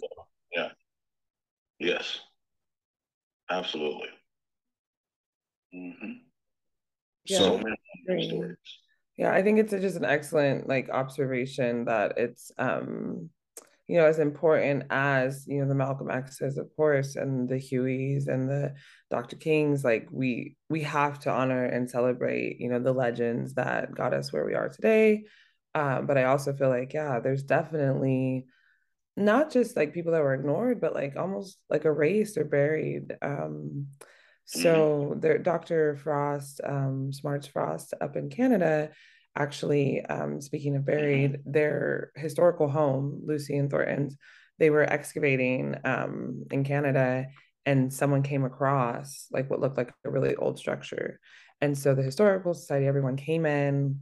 [0.55, 0.69] Yeah.
[1.79, 2.21] Yes.
[3.51, 4.09] Absolutely.
[5.75, 6.13] Mm-hmm.
[7.27, 7.39] Yeah.
[7.39, 8.57] So many
[9.17, 13.31] Yeah, I think it's just an excellent like observation that it's um
[13.87, 18.29] you know as important as you know the Malcolm X's of course and the Hueys
[18.29, 18.75] and the
[19.11, 19.37] Dr.
[19.37, 24.15] Kings like we we have to honor and celebrate you know the legends that got
[24.15, 25.25] us where we are today
[25.75, 28.47] um, but I also feel like yeah there's definitely
[29.17, 33.87] not just like people that were ignored but like almost like erased or buried um
[34.45, 35.21] so mm-hmm.
[35.21, 35.97] there, Dr.
[35.97, 38.91] Frost, um, Smardz Frost up in Canada,
[39.37, 41.53] actually, um, speaking of buried, mm-hmm.
[41.53, 44.17] their historical home, Lucie and Thornton's,
[44.59, 47.27] they were excavating um, in Canada
[47.67, 51.19] and someone came across like what looked like a really old structure.
[51.61, 54.01] And so the historical society, everyone came in,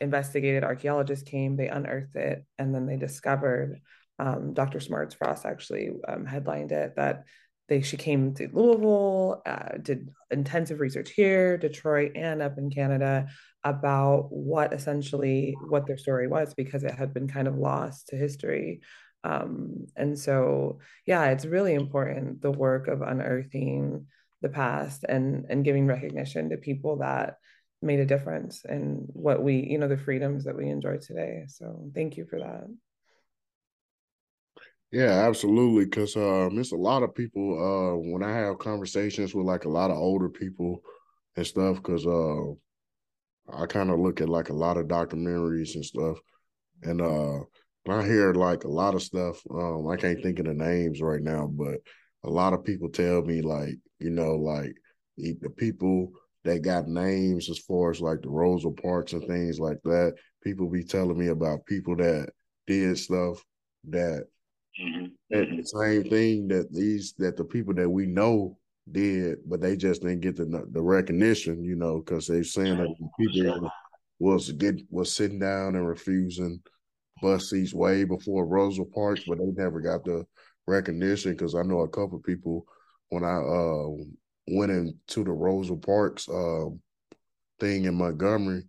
[0.00, 3.80] investigated, archaeologists came, they unearthed it, and then they discovered
[4.18, 4.78] um, Dr.
[4.78, 7.24] Smardz Frost actually um, headlined it that
[7.68, 13.28] they she came to Louisville, uh, did intensive research here, Detroit, and up in Canada
[13.68, 18.16] about what essentially what their story was because it had been kind of lost to
[18.16, 18.80] history.
[19.24, 24.06] Um, and so, yeah, it's really important the work of unearthing
[24.40, 27.38] the past and and giving recognition to people that
[27.82, 31.44] made a difference in what we, you know, the freedoms that we enjoy today.
[31.48, 32.66] So, thank you for that.
[34.90, 35.84] Yeah, absolutely.
[35.84, 37.58] Because um, it's a lot of people.
[37.58, 40.82] Uh, when I have conversations with like a lot of older people
[41.36, 42.54] and stuff, because uh,
[43.52, 46.18] I kind of look at like a lot of documentaries and stuff,
[46.82, 47.40] and uh,
[47.88, 49.40] I hear like a lot of stuff.
[49.50, 51.78] Um, I can't think of the names right now, but
[52.24, 54.74] a lot of people tell me like, you know, like
[55.16, 56.12] the people
[56.44, 60.14] that got names as far as like the Rosa Parks and things like that.
[60.42, 62.30] People be telling me about people that
[62.66, 63.44] did stuff
[63.88, 64.24] that
[64.80, 65.36] mm-hmm.
[65.36, 65.56] mm-hmm.
[65.56, 68.56] the same thing that these that the people that we know
[68.92, 72.94] did, but they just didn't get the the recognition, you know, because they saying that
[73.18, 73.70] people
[74.18, 76.60] was get was sitting down and refusing
[77.22, 80.24] bus seats way before Rosa Parks, but they never got the
[80.66, 82.66] recognition because I know a couple people
[83.10, 83.88] when I uh,
[84.48, 86.66] went into the Rosa Parks uh,
[87.58, 88.64] thing in Montgomery,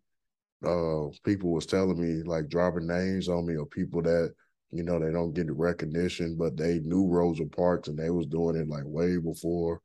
[0.66, 4.34] uh, people was telling me like dropping names on me of people that
[4.72, 8.28] you know they don't get the recognition, but they knew Rosa Parks and they was
[8.28, 9.82] doing it like way before,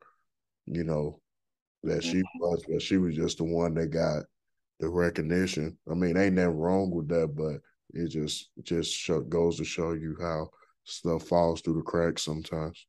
[0.66, 1.20] you know,
[1.83, 2.38] that she mm-hmm.
[2.40, 4.24] was, but she was just the one that got
[4.81, 5.77] the recognition.
[5.90, 7.61] I mean, ain't nothing wrong with that, but
[7.92, 10.48] it just just show, goes to show you how
[10.85, 12.87] stuff falls through the cracks sometimes.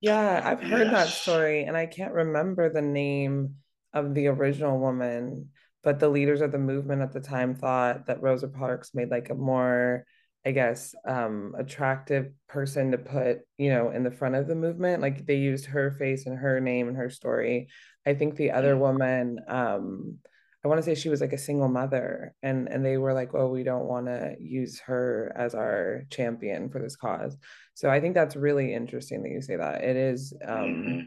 [0.00, 0.92] Yeah, I've heard yes.
[0.92, 3.54] that story, and I can't remember the name
[3.94, 5.48] of the original woman,
[5.82, 9.30] but the leaders of the movement at the time thought that Rosa Parks made like
[9.30, 10.04] a more,
[10.46, 15.00] I guess, um, attractive person to put, you know, in the front of the movement.
[15.00, 17.68] Like they used her face and her name and her story.
[18.06, 20.18] I think the other woman, um,
[20.64, 23.34] I want to say she was like a single mother and and they were like,
[23.34, 27.36] "Oh, we don't want to use her as our champion for this cause."
[27.74, 29.82] So I think that's really interesting that you say that.
[29.84, 31.04] It is um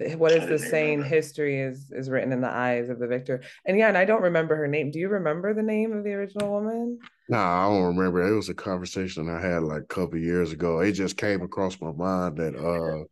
[0.00, 0.18] mm-hmm.
[0.18, 3.42] what is the saying history is is written in the eyes of the victor.
[3.66, 4.90] And yeah, and I don't remember her name.
[4.90, 6.98] Do you remember the name of the original woman?
[7.28, 8.26] No, nah, I don't remember.
[8.26, 10.80] It was a conversation I had like a couple years ago.
[10.80, 13.04] It just came across my mind that uh,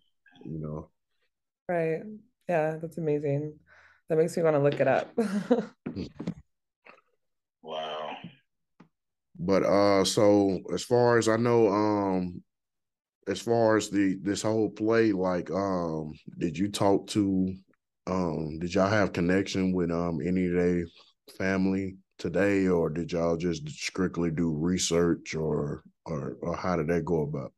[0.44, 0.90] you know.
[1.68, 2.03] Right.
[2.48, 3.59] Yeah, that's amazing.
[4.09, 5.16] That makes me want to look it up.
[7.62, 8.16] wow.
[9.38, 12.42] But uh so as far as I know, um
[13.29, 17.55] as far as the this whole play, like um, did you talk to
[18.07, 20.87] um did y'all have connection with um any of their
[21.38, 27.05] family today or did y'all just strictly do research or or or how did that
[27.05, 27.53] go about?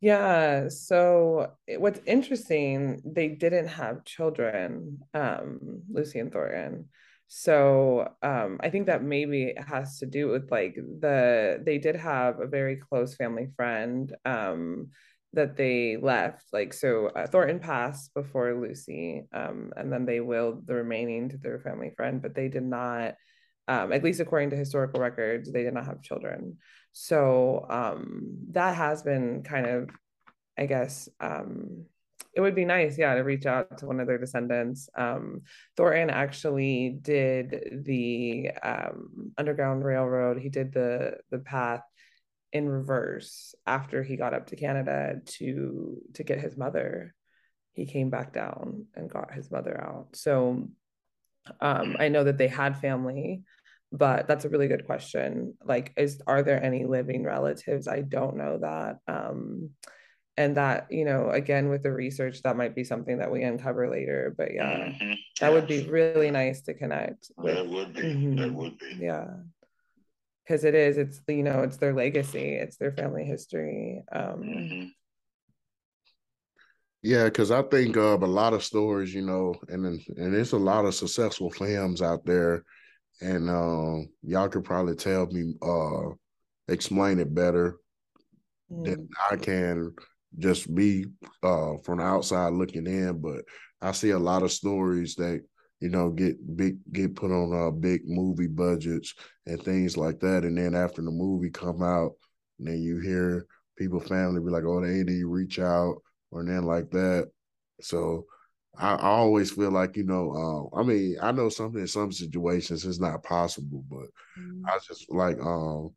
[0.00, 0.68] Yeah.
[0.68, 6.88] So what's interesting, they didn't have children, um, Lucie and Thornton.
[7.28, 12.40] So um, I think that maybe has to do with like the they did have
[12.40, 14.90] a very close family friend um,
[15.32, 16.44] that they left.
[16.52, 21.38] Like so, uh, Thornton passed before Lucie, um, and then they willed the remaining to
[21.38, 23.14] their family friend, but they did not.
[23.72, 26.58] Um, at least according to historical records, they did not have children.
[26.92, 29.88] So um, that has been kind of,
[30.58, 31.86] I guess, um,
[32.34, 34.90] it would be nice, yeah, to reach out to one of their descendants.
[34.94, 35.42] Um,
[35.74, 40.38] Thornton actually did the um, Underground Railroad.
[40.38, 41.82] He did the the path
[42.52, 47.14] in reverse after he got up to Canada to to get his mother.
[47.72, 50.08] He came back down and got his mother out.
[50.12, 50.68] So
[51.60, 53.42] um, I know that they had family
[53.92, 58.36] but that's a really good question like is are there any living relatives i don't
[58.36, 59.70] know that um
[60.36, 63.90] and that you know again with the research that might be something that we uncover
[63.90, 65.12] later but yeah mm-hmm.
[65.40, 67.54] that would be really nice to connect with.
[67.54, 68.36] that would be mm-hmm.
[68.36, 69.26] that would be yeah
[70.44, 74.86] because it is it's you know it's their legacy it's their family history um mm-hmm.
[77.02, 80.58] yeah because i think of a lot of stories you know and and it's a
[80.58, 82.64] lot of successful films out there
[83.20, 86.14] and um, y'all could probably tell me uh,
[86.68, 87.76] explain it better
[88.70, 88.84] mm.
[88.84, 89.94] than I can
[90.38, 91.06] just be
[91.42, 93.20] uh, from the outside looking in.
[93.20, 93.44] But
[93.80, 95.40] I see a lot of stories that
[95.80, 99.14] you know get big get put on uh, big movie budgets
[99.46, 102.12] and things like that, and then after the movie come out,
[102.58, 103.46] and then you hear
[103.76, 105.96] people family be like, "Oh, they need to reach out,"
[106.30, 107.30] or then like that.
[107.80, 108.26] So
[108.76, 112.12] I, I always feel like you know, uh, I mean, I know something in some
[112.12, 114.08] situations is not possible, but
[114.38, 114.66] mm-hmm.
[114.66, 115.90] I just like um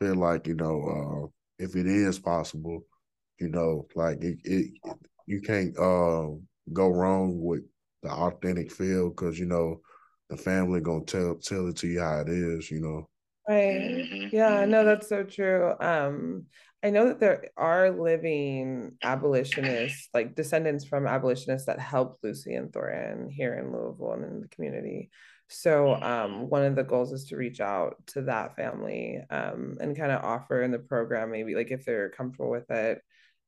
[0.00, 2.84] feel like you know uh, if it is possible,
[3.38, 4.72] you know, like it, it
[5.26, 6.28] you can't uh,
[6.72, 7.62] go wrong with
[8.02, 9.80] the authentic feel because you know
[10.30, 13.08] the family gonna tell tell it to you how it is, you know.
[13.48, 14.28] Right.
[14.30, 15.72] Yeah, no, that's so true.
[15.80, 16.44] Um,
[16.82, 22.72] I know that there are living abolitionists, like descendants from abolitionists that helped Lucie and
[22.72, 25.10] Thornton here in Louisville and in the community.
[25.48, 29.96] So um, one of the goals is to reach out to that family um, and
[29.96, 33.02] kind of offer in the program, maybe like if they're comfortable with it,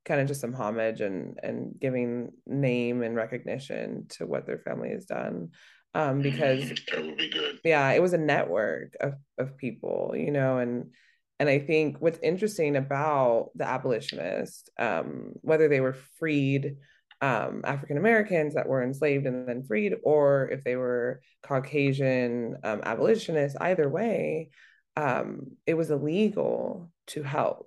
[0.04, 4.90] kind of just some homage and and giving name and recognition to what their family
[4.90, 5.50] has done.
[5.92, 7.60] Um because that would be good.
[7.64, 10.92] Yeah it was a network of of people you know and
[11.40, 16.76] and I think what's interesting about the abolitionists, um, whether they were freed
[17.22, 22.80] um, African Americans that were enslaved and then freed, or if they were Caucasian um,
[22.82, 24.50] abolitionists, either way,
[24.96, 27.66] um, it was illegal to help.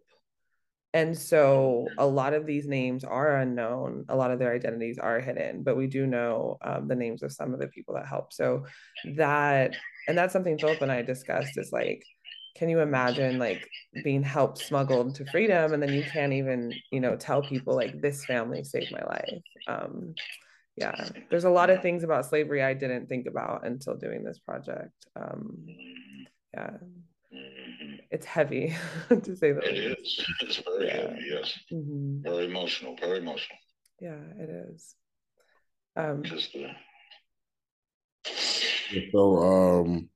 [0.94, 4.06] And so a lot of these names are unknown.
[4.10, 7.32] A lot of their identities are hidden, but we do know um, the names of
[7.32, 8.36] some of the people that helped.
[8.36, 8.66] So
[9.16, 9.76] that,
[10.08, 12.04] and that's something Philip and I discussed is like,
[12.56, 13.68] can you imagine like
[14.04, 18.00] being helped smuggled to freedom and then you can't even you know tell people like
[18.02, 19.42] this family saved my life.
[19.68, 20.14] Um
[20.76, 24.40] yeah there's a lot of things about slavery i didn't think about until doing this
[24.40, 24.94] project.
[25.16, 25.66] Um
[26.54, 26.78] yeah.
[28.12, 28.76] It's heavy
[29.10, 30.26] to say that it is.
[30.42, 30.98] it's very yeah.
[31.10, 31.60] heavy yes.
[31.72, 32.22] Mm-hmm.
[32.22, 33.58] very emotional very emotional.
[34.00, 34.96] Yeah it is.
[35.96, 36.74] Um just uh...
[39.12, 40.10] so um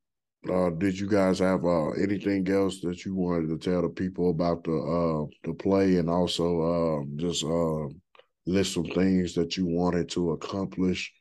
[0.49, 4.29] uh, did you guys have uh, anything else that you wanted to tell the people
[4.29, 7.87] about the uh, the play, and also uh, just uh,
[8.45, 11.11] list some things that you wanted to accomplish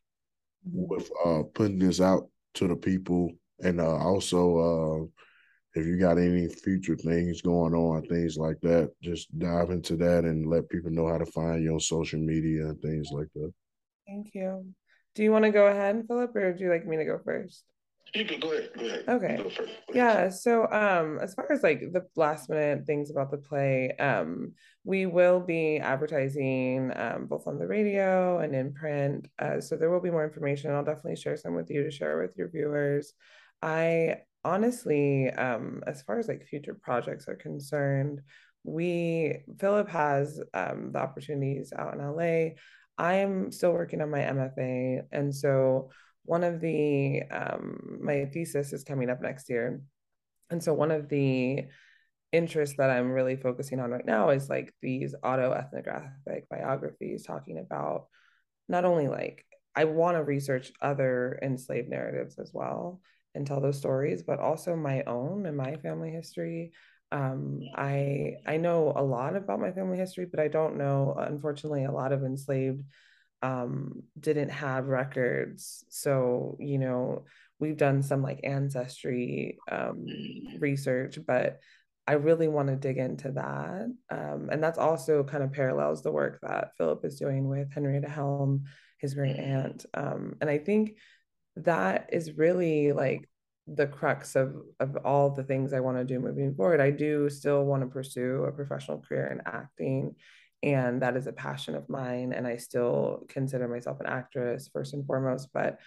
[0.73, 3.31] with uh, putting this out to the people,
[3.63, 5.07] and uh, also uh,
[5.77, 10.25] if you got any future things going on, things like that, just dive into that
[10.25, 13.53] and let people know how to find you on social media and things like that.
[14.07, 14.73] Thank you.
[15.15, 17.63] Do you want to go ahead, Philip, or would you like me to go first?
[18.15, 18.71] You can go ahead.
[18.79, 19.05] Go ahead.
[19.09, 19.37] Okay.
[19.37, 20.29] Go first, yeah.
[20.29, 24.53] So, um, as far as like the last minute things about the play, um,
[24.85, 29.27] we will be advertising um, both on the radio and in print.
[29.39, 30.71] Uh, so there will be more information.
[30.71, 33.13] I'll definitely share some with you to share with your viewers.
[33.61, 38.21] I honestly, um, as far as like future projects are concerned,
[38.63, 42.55] we Philip has um, the opportunities out in LA.
[42.99, 45.91] I am still working on my MFA, and so
[46.27, 49.83] one of the um, my thesis is coming up next year.
[50.51, 51.65] And so one of the
[52.33, 58.07] interests that i'm really focusing on right now is like these autoethnographic biographies talking about
[58.69, 63.01] not only like i want to research other enslaved narratives as well
[63.35, 66.73] and tell those stories but also my own and my family history.
[67.13, 71.85] Um, i i know a lot about my family history but i don't know unfortunately
[71.85, 72.83] a lot of enslaved
[73.47, 75.85] um, didn't have records.
[75.89, 77.27] So, you know,
[77.61, 80.05] we've done some like ancestry um,
[80.59, 81.61] research, but
[82.09, 83.87] I really want to dig into that.
[84.11, 88.09] Um, and that's also kind of parallels the work that Philip is doing with Henrietta
[88.09, 88.65] Helm,
[88.99, 89.87] his great aunt.
[89.95, 90.97] Um, and I think
[91.55, 93.29] that is really like
[93.69, 96.81] the crux of of all the things I want to do moving forward.
[96.81, 100.17] I do still want to pursue a professional career in acting
[100.67, 104.93] and that is a passion of mine and i still consider myself an actress first
[104.93, 105.79] and foremost but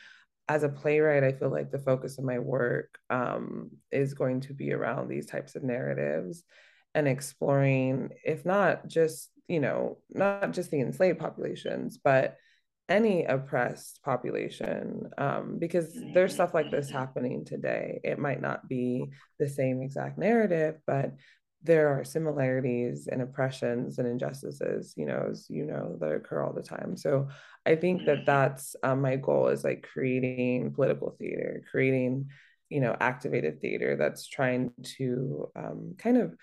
[0.47, 4.53] as a playwright i feel like the focus of my work um, is going to
[4.53, 6.43] be around these types of narratives
[6.95, 12.37] and exploring if not just you know not just the enslaved populations but
[12.87, 18.01] any oppressed population um, because there's stuff like this happening today.
[18.03, 21.13] It might not be the same exact narrative but
[21.61, 26.53] there are similarities and oppressions and injustices you know as you know that occur all
[26.53, 26.95] the time.
[26.95, 27.27] So
[27.65, 32.29] i think that that's um, my goal is like creating political theater creating
[32.69, 36.35] you know activated theater that's trying to um, kind of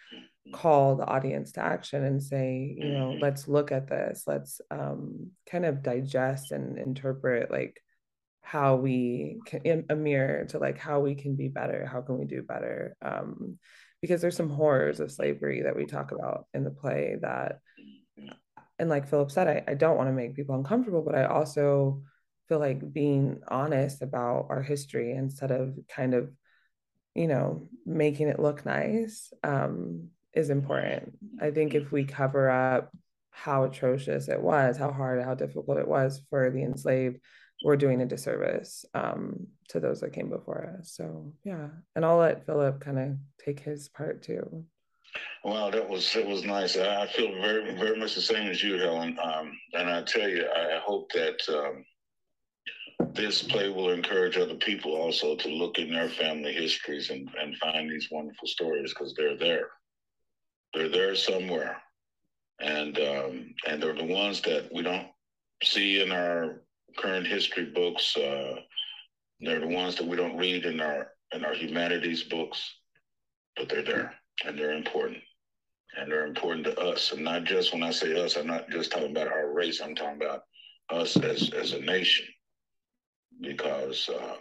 [0.52, 4.24] call the audience to action and say you know let's look at this.
[4.26, 7.80] Let's um, kind of digest and interpret like
[8.42, 11.86] how we can a mirror to like how we can be better.
[11.90, 12.96] How can we do better?
[13.02, 13.58] Um,
[14.06, 17.60] because there's some horrors of slavery that we talk about in the play that
[18.78, 22.02] and like philip said i, I don't want to make people uncomfortable but i also
[22.48, 26.30] feel like being honest about our history instead of kind of
[27.14, 31.18] you know making it look nice um, is important.
[31.40, 32.92] I think if we cover up
[33.30, 37.18] how atrocious it was how hard how difficult it was for the enslaved
[37.62, 40.92] we're doing a disservice um, to those that came before us.
[40.92, 44.64] So yeah, and I'll let Philip kind of take his part too.
[45.44, 46.76] Well, that was it was nice.
[46.76, 49.16] I feel very very much the same as you, Helen.
[49.22, 51.84] Um, and I tell you, I hope that um,
[53.14, 57.56] this play will encourage other people also to look in their family histories and, and
[57.56, 59.68] find these wonderful stories because they're there.
[60.74, 61.78] They're there somewhere,
[62.60, 65.06] and um, and they're the ones that we don't
[65.62, 66.62] see in our
[66.98, 68.16] current history books.
[68.16, 68.56] Uh,
[69.40, 72.60] they're the ones that we don't read in our in our humanities books,
[73.56, 74.14] but they're there
[74.46, 75.18] and they're important.
[75.96, 77.12] And they're important to us.
[77.12, 79.94] And not just when I say us, I'm not just talking about our race, I'm
[79.94, 80.42] talking about
[80.90, 82.26] us as, as a nation.
[83.40, 84.38] Because um,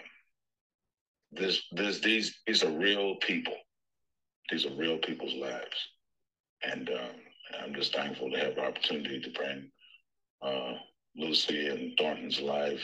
[1.32, 3.56] this this these these are real people.
[4.52, 5.90] these are real people's lives.
[6.64, 7.16] And um,
[7.64, 9.72] I'm just thankful to have the opportunity to bring
[10.42, 10.74] uh,
[11.18, 12.82] Lucie and Thornton's life,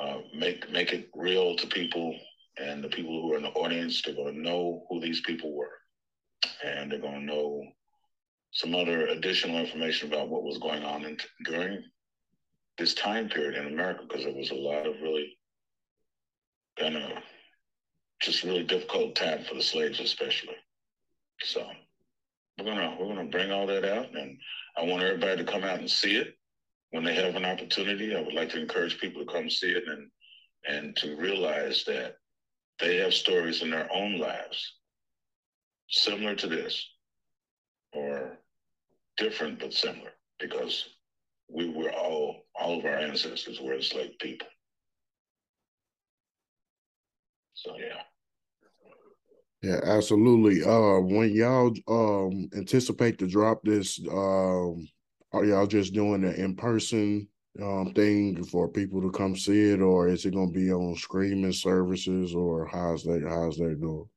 [0.00, 2.16] uh, make make it real to people,
[2.58, 5.52] and the people who are in the audience, they're going to know who these people
[5.54, 5.72] were,
[6.64, 7.64] and they're going to know
[8.52, 11.82] some other additional information about what was going on in, during
[12.78, 15.36] this time period in America, because there was a lot of really
[16.78, 17.10] kind of
[18.20, 20.56] just really difficult time for the slaves, especially.
[21.42, 21.66] So
[22.58, 24.38] we're gonna we're gonna bring all that out, and
[24.76, 26.37] I want everybody to come out and see it
[26.90, 28.14] when they have an opportunity.
[28.14, 30.10] I would like to encourage people to come see it and
[30.68, 32.16] and to realize that
[32.80, 34.74] they have stories in their own lives
[35.88, 36.86] similar to this,
[37.92, 38.38] or
[39.16, 40.88] different but similar, because
[41.48, 44.48] we were all all of our ancestors were enslaved people.
[47.54, 48.02] So yeah.
[49.60, 50.62] Yeah, absolutely.
[50.62, 54.86] Uh, when y'all um anticipate to drop this, um,
[55.32, 57.28] are y'all just doing an in person
[57.62, 60.94] um thing for people to come see it, or is it going to be on
[60.96, 64.08] streaming services, or how's that how's that going?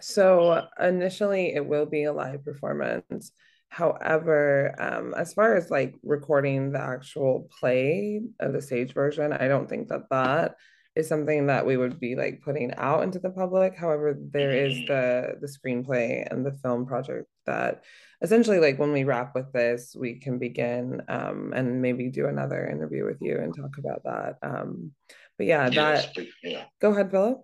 [0.00, 3.32] So initially, it will be a live performance.
[3.68, 9.48] However, um, as far as like recording the actual play of the stage version, I
[9.48, 10.56] don't think that that
[10.96, 13.76] is something that we would be like putting out into the public.
[13.76, 17.84] However, there is the the screenplay and the film project that
[18.22, 22.66] essentially like when we wrap with this, we can begin um, and maybe do another
[22.68, 24.36] interview with you and talk about that.
[24.42, 24.92] Um,
[25.36, 26.64] but yeah, that yeah.
[26.80, 27.40] Go ahead, Philip.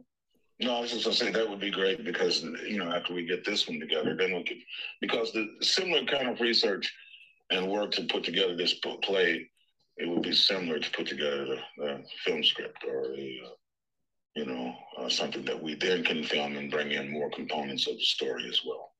[0.60, 3.26] No, I was just gonna say that would be great because you know after we
[3.26, 4.58] get this one together, then we could
[5.00, 6.92] because the similar kind of research
[7.50, 9.48] and work to put together this play
[9.96, 13.50] it would be similar to put together the, the film script or a, uh,
[14.34, 17.94] you know, uh, something that we then can film and bring in more components of
[17.94, 18.92] the story as well.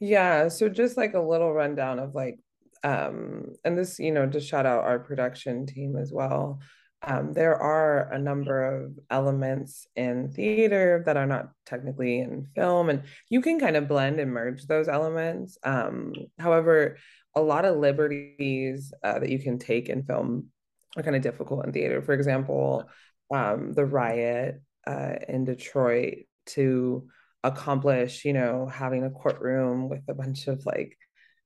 [0.00, 0.48] Yeah.
[0.48, 2.38] So just like a little rundown of like,
[2.84, 6.60] um, and this, you know, to shout out our production team as well.
[7.02, 12.88] Um, there are a number of elements in theater that are not technically in film,
[12.88, 15.58] and you can kind of blend and merge those elements.
[15.62, 16.96] Um, however,
[17.34, 20.48] a lot of liberties uh, that you can take in film
[20.96, 22.02] are kind of difficult in theater.
[22.02, 22.88] For example,
[23.32, 27.08] um, the riot uh, in Detroit to
[27.46, 30.96] accomplish, you know, having a courtroom with a bunch of like,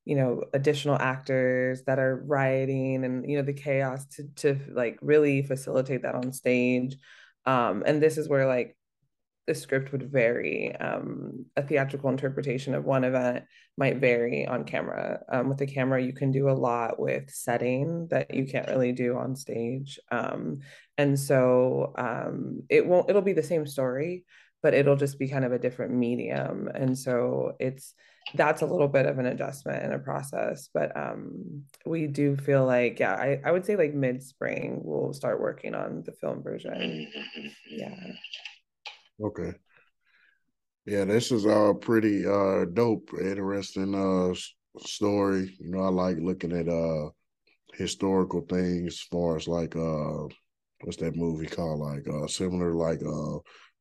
[0.05, 4.99] you know, additional actors that are rioting and you know the chaos to to like
[5.03, 6.97] really facilitate that on stage.
[7.47, 8.77] Um, and this is where like
[9.47, 10.77] the script would vary.
[10.77, 13.45] Um, a theatrical interpretation of one event
[13.77, 15.21] might vary on camera.
[15.29, 18.93] Um, with the camera, you can do a lot with setting that you can't really
[18.93, 19.99] do on stage.
[20.13, 20.61] Um,
[20.99, 24.25] and so um, it won't, it'll be the same story,
[24.63, 26.69] but it'll just be kind of a different medium.
[26.75, 27.95] And so it's,
[28.35, 30.69] that's a little bit of an adjustment and a process.
[30.73, 35.13] But um, we do feel like, yeah, I, I would say like mid spring, we'll
[35.13, 37.09] start working on the film version.
[37.69, 37.95] Yeah.
[39.21, 39.53] Okay.
[40.87, 44.35] Yeah, this is a pretty uh dope, interesting uh
[44.79, 45.57] story.
[45.61, 47.11] You know, I like looking at uh
[47.75, 50.27] historical things as far as like uh
[50.81, 51.81] what's that movie called?
[51.81, 53.39] Like uh similar like uh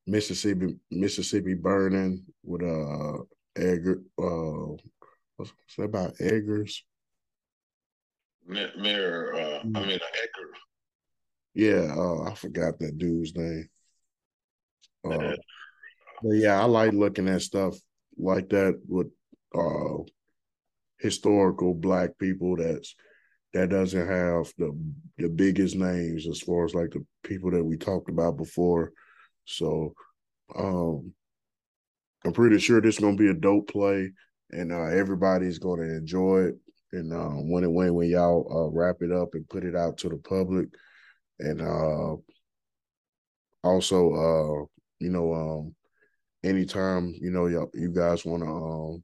[0.10, 3.24] Mississippi Mississippi burning with uh
[3.56, 4.76] Edgar uh
[5.36, 6.84] what's, that about Eggers?
[8.48, 10.50] Mayor uh I mean Edgar.
[11.54, 13.70] Yeah, uh I forgot that dude's name.
[15.06, 15.36] Uh,
[16.22, 17.78] but yeah, I like looking at stuff
[18.18, 19.08] like that with
[19.56, 20.04] uh,
[21.00, 22.96] historical black people that's
[23.54, 24.78] that doesn't have the
[25.18, 28.92] the biggest names as far as like the people that we talked about before.
[29.50, 29.94] So
[30.56, 31.14] um
[32.26, 34.12] I'm pretty sure this is gonna be a dope play
[34.52, 36.56] and uh, everybody's gonna enjoy it.
[36.92, 39.98] And uh, when it when when y'all uh, wrap it up and put it out
[40.00, 40.70] to the public,
[41.40, 42.16] and uh,
[43.64, 44.66] also uh,
[45.00, 45.76] you know, um,
[46.44, 49.04] anytime you know y'all, you guys want to um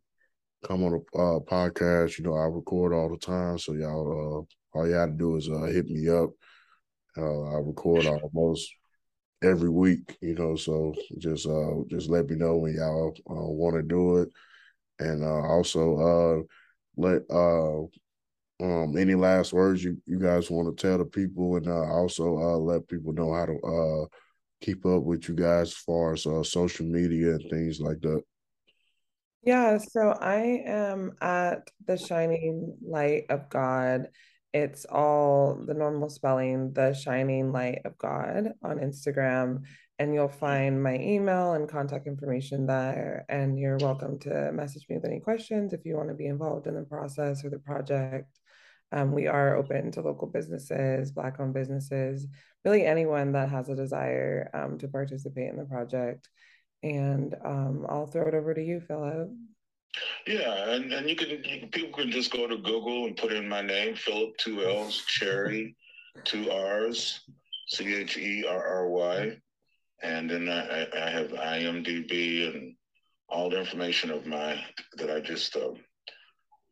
[0.68, 4.78] come on a uh, podcast, you know, I record all the time, so y'all uh,
[4.78, 6.32] all you have to do is uh, hit me up.
[7.16, 8.68] Uh, I record almost
[9.44, 13.76] every week, you know, so just uh just let me know when y'all uh, want
[13.76, 14.30] to do it,
[15.00, 16.44] and uh, also uh
[16.98, 17.82] let uh
[18.64, 22.38] um any last words you you guys want to tell the people, and uh, also
[22.38, 24.06] uh let people know how to uh
[24.62, 28.22] keep up with you guys as far as uh, social media and things like that?
[29.44, 34.08] Yeah, so I am at the Shining Light of God.
[34.56, 39.64] It's all the normal spelling, the Shining Light of God on Instagram.
[40.00, 43.26] and you'll find my email and contact information there.
[43.28, 46.68] And you're welcome to message me with any questions if you want to be involved
[46.68, 48.40] in the process or the project.
[48.94, 52.26] Um, we are open to local businesses, Black owned businesses,
[52.64, 56.30] really anyone that has a desire um, to participate in the project.
[56.82, 59.32] And um, I'll throw it over to you, Philip.
[60.28, 63.48] Yeah, and, and you can, you people can just go to Google and put in
[63.48, 65.76] my name, Philip, two L's, Cherry,
[66.24, 67.22] two R's,
[67.68, 69.38] C H E R R Y,
[70.02, 72.76] and then I, I have IMDb and
[73.30, 74.64] all the information of my
[74.98, 75.72] that I just uh,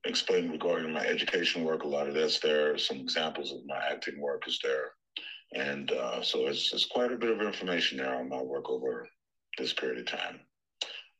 [0.05, 1.83] explained regarding my education work.
[1.83, 2.77] A lot of that's there.
[2.77, 4.91] Some examples of my acting work is there,
[5.53, 9.07] and uh, so it's, it's quite a bit of information there on my work over
[9.57, 10.39] this period of time.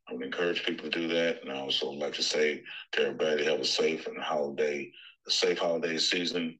[0.10, 3.45] I would encourage people to do that, and I also like to say to everybody
[3.45, 4.91] have a safe and holiday,
[5.28, 6.60] a safe holiday season,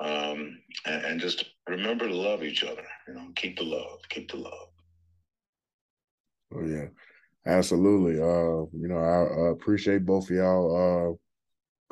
[0.00, 2.84] um, and, and just remember to love each other.
[3.08, 4.68] You know, keep the love, keep the love.
[6.54, 6.86] Oh yeah,
[7.46, 8.20] absolutely.
[8.20, 11.14] Uh, you know, I uh, appreciate both of y'all uh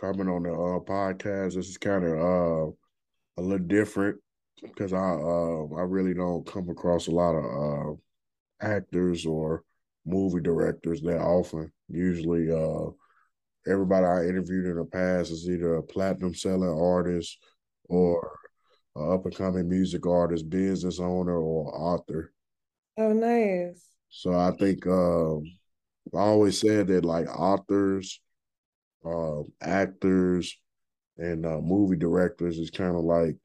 [0.01, 1.55] coming on the uh podcast.
[1.55, 2.73] This is kind of uh
[3.39, 4.21] a little different
[4.63, 9.65] because I uh I really don't come across a lot of uh actors or
[10.05, 11.73] movie directors that often.
[11.89, 12.91] Usually uh
[13.67, 17.39] everybody I interviewed in the past is either a platinum selling artist
[17.89, 18.39] or
[18.97, 22.33] an up and coming music artist, business owner, or author.
[22.99, 23.87] Oh, nice.
[24.11, 25.45] So I think um,
[26.15, 28.21] I always said that like authors,
[29.05, 30.57] uh, actors,
[31.17, 33.37] and uh, movie directors is kind of like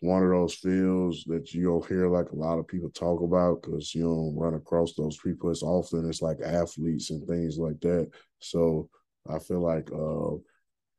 [0.00, 3.62] one of those fields that you don't hear like a lot of people talk about
[3.62, 7.80] because you don't run across those people as often It's like athletes and things like
[7.80, 8.08] that.
[8.40, 8.88] So
[9.28, 10.36] I feel like uh,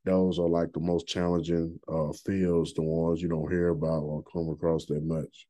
[0.05, 4.23] those are like the most challenging uh, fields, the ones you don't hear about or
[4.23, 5.47] come across that much.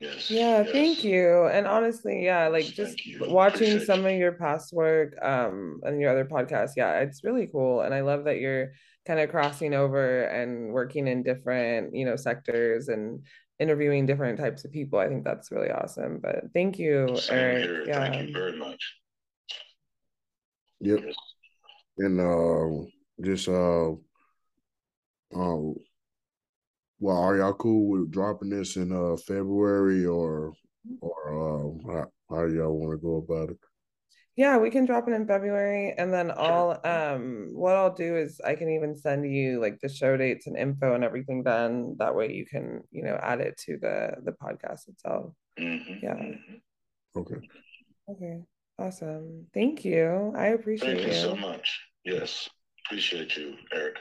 [0.00, 0.30] Yes.
[0.30, 0.70] Yeah, yes.
[0.72, 1.46] thank you.
[1.46, 4.06] And honestly, yeah, like just watching Appreciate some you.
[4.06, 7.82] of your past work um and your other podcasts, yeah, it's really cool.
[7.82, 8.72] And I love that you're
[9.06, 13.24] kind of crossing over and working in different, you know, sectors and
[13.58, 14.98] interviewing different types of people.
[14.98, 16.18] I think that's really awesome.
[16.22, 17.64] But thank you, Same Eric.
[17.64, 17.84] Here.
[17.86, 18.10] Yeah.
[18.10, 18.94] Thank you very much.
[20.80, 21.00] Yep.
[21.98, 22.86] And uh
[23.22, 23.90] just uh
[25.34, 25.74] um
[26.98, 30.54] well, are y'all cool with dropping this in uh February or
[31.00, 33.58] or um how, how y'all want to go about it?
[34.40, 38.40] Yeah, we can drop it in February and then I'll um what I'll do is
[38.40, 41.96] I can even send you like the show dates and info and everything done.
[41.98, 45.34] That way you can, you know, add it to the the podcast itself.
[45.58, 45.92] Mm-hmm.
[46.02, 46.14] Yeah.
[46.14, 47.18] Mm-hmm.
[47.20, 47.34] Okay.
[48.08, 48.40] Okay.
[48.78, 49.44] Awesome.
[49.52, 50.32] Thank you.
[50.34, 50.94] I appreciate it.
[50.94, 51.78] Thank you, you so much.
[52.06, 52.48] Yes.
[52.86, 53.96] Appreciate you, Eric.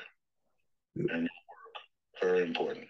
[0.95, 1.07] Yep.
[1.15, 1.29] And
[2.21, 2.87] very important.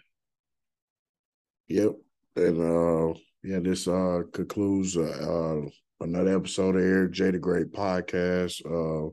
[1.67, 1.93] Yep.
[2.35, 5.69] And uh yeah, this uh concludes uh, uh
[6.01, 8.65] another episode of Eric J the Great podcast.
[8.65, 9.11] Uh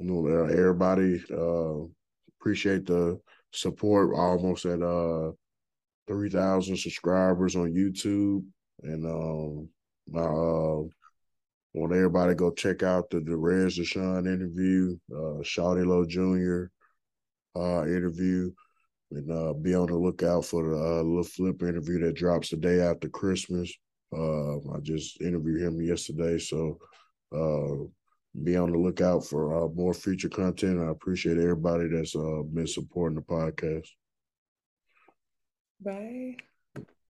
[0.00, 1.86] everybody uh
[2.40, 3.18] appreciate the
[3.52, 5.32] support almost at uh
[6.06, 8.44] 3000 subscribers on YouTube
[8.82, 9.68] and um
[10.08, 10.82] my uh
[11.74, 16.70] want everybody go check out the Derez De'Shon interview, uh Shawty Lo Jr.
[17.58, 18.50] uh interview
[19.10, 22.58] and uh, be on the lookout for the uh, Lil Flip interview that drops the
[22.58, 23.72] day after Christmas.
[24.12, 26.78] Uh, I just interviewed him yesterday, so
[27.32, 27.84] uh,
[28.42, 30.80] be on the lookout for uh, more future content.
[30.80, 33.88] I appreciate everybody that's uh, been supporting the podcast.
[35.80, 36.36] Bye.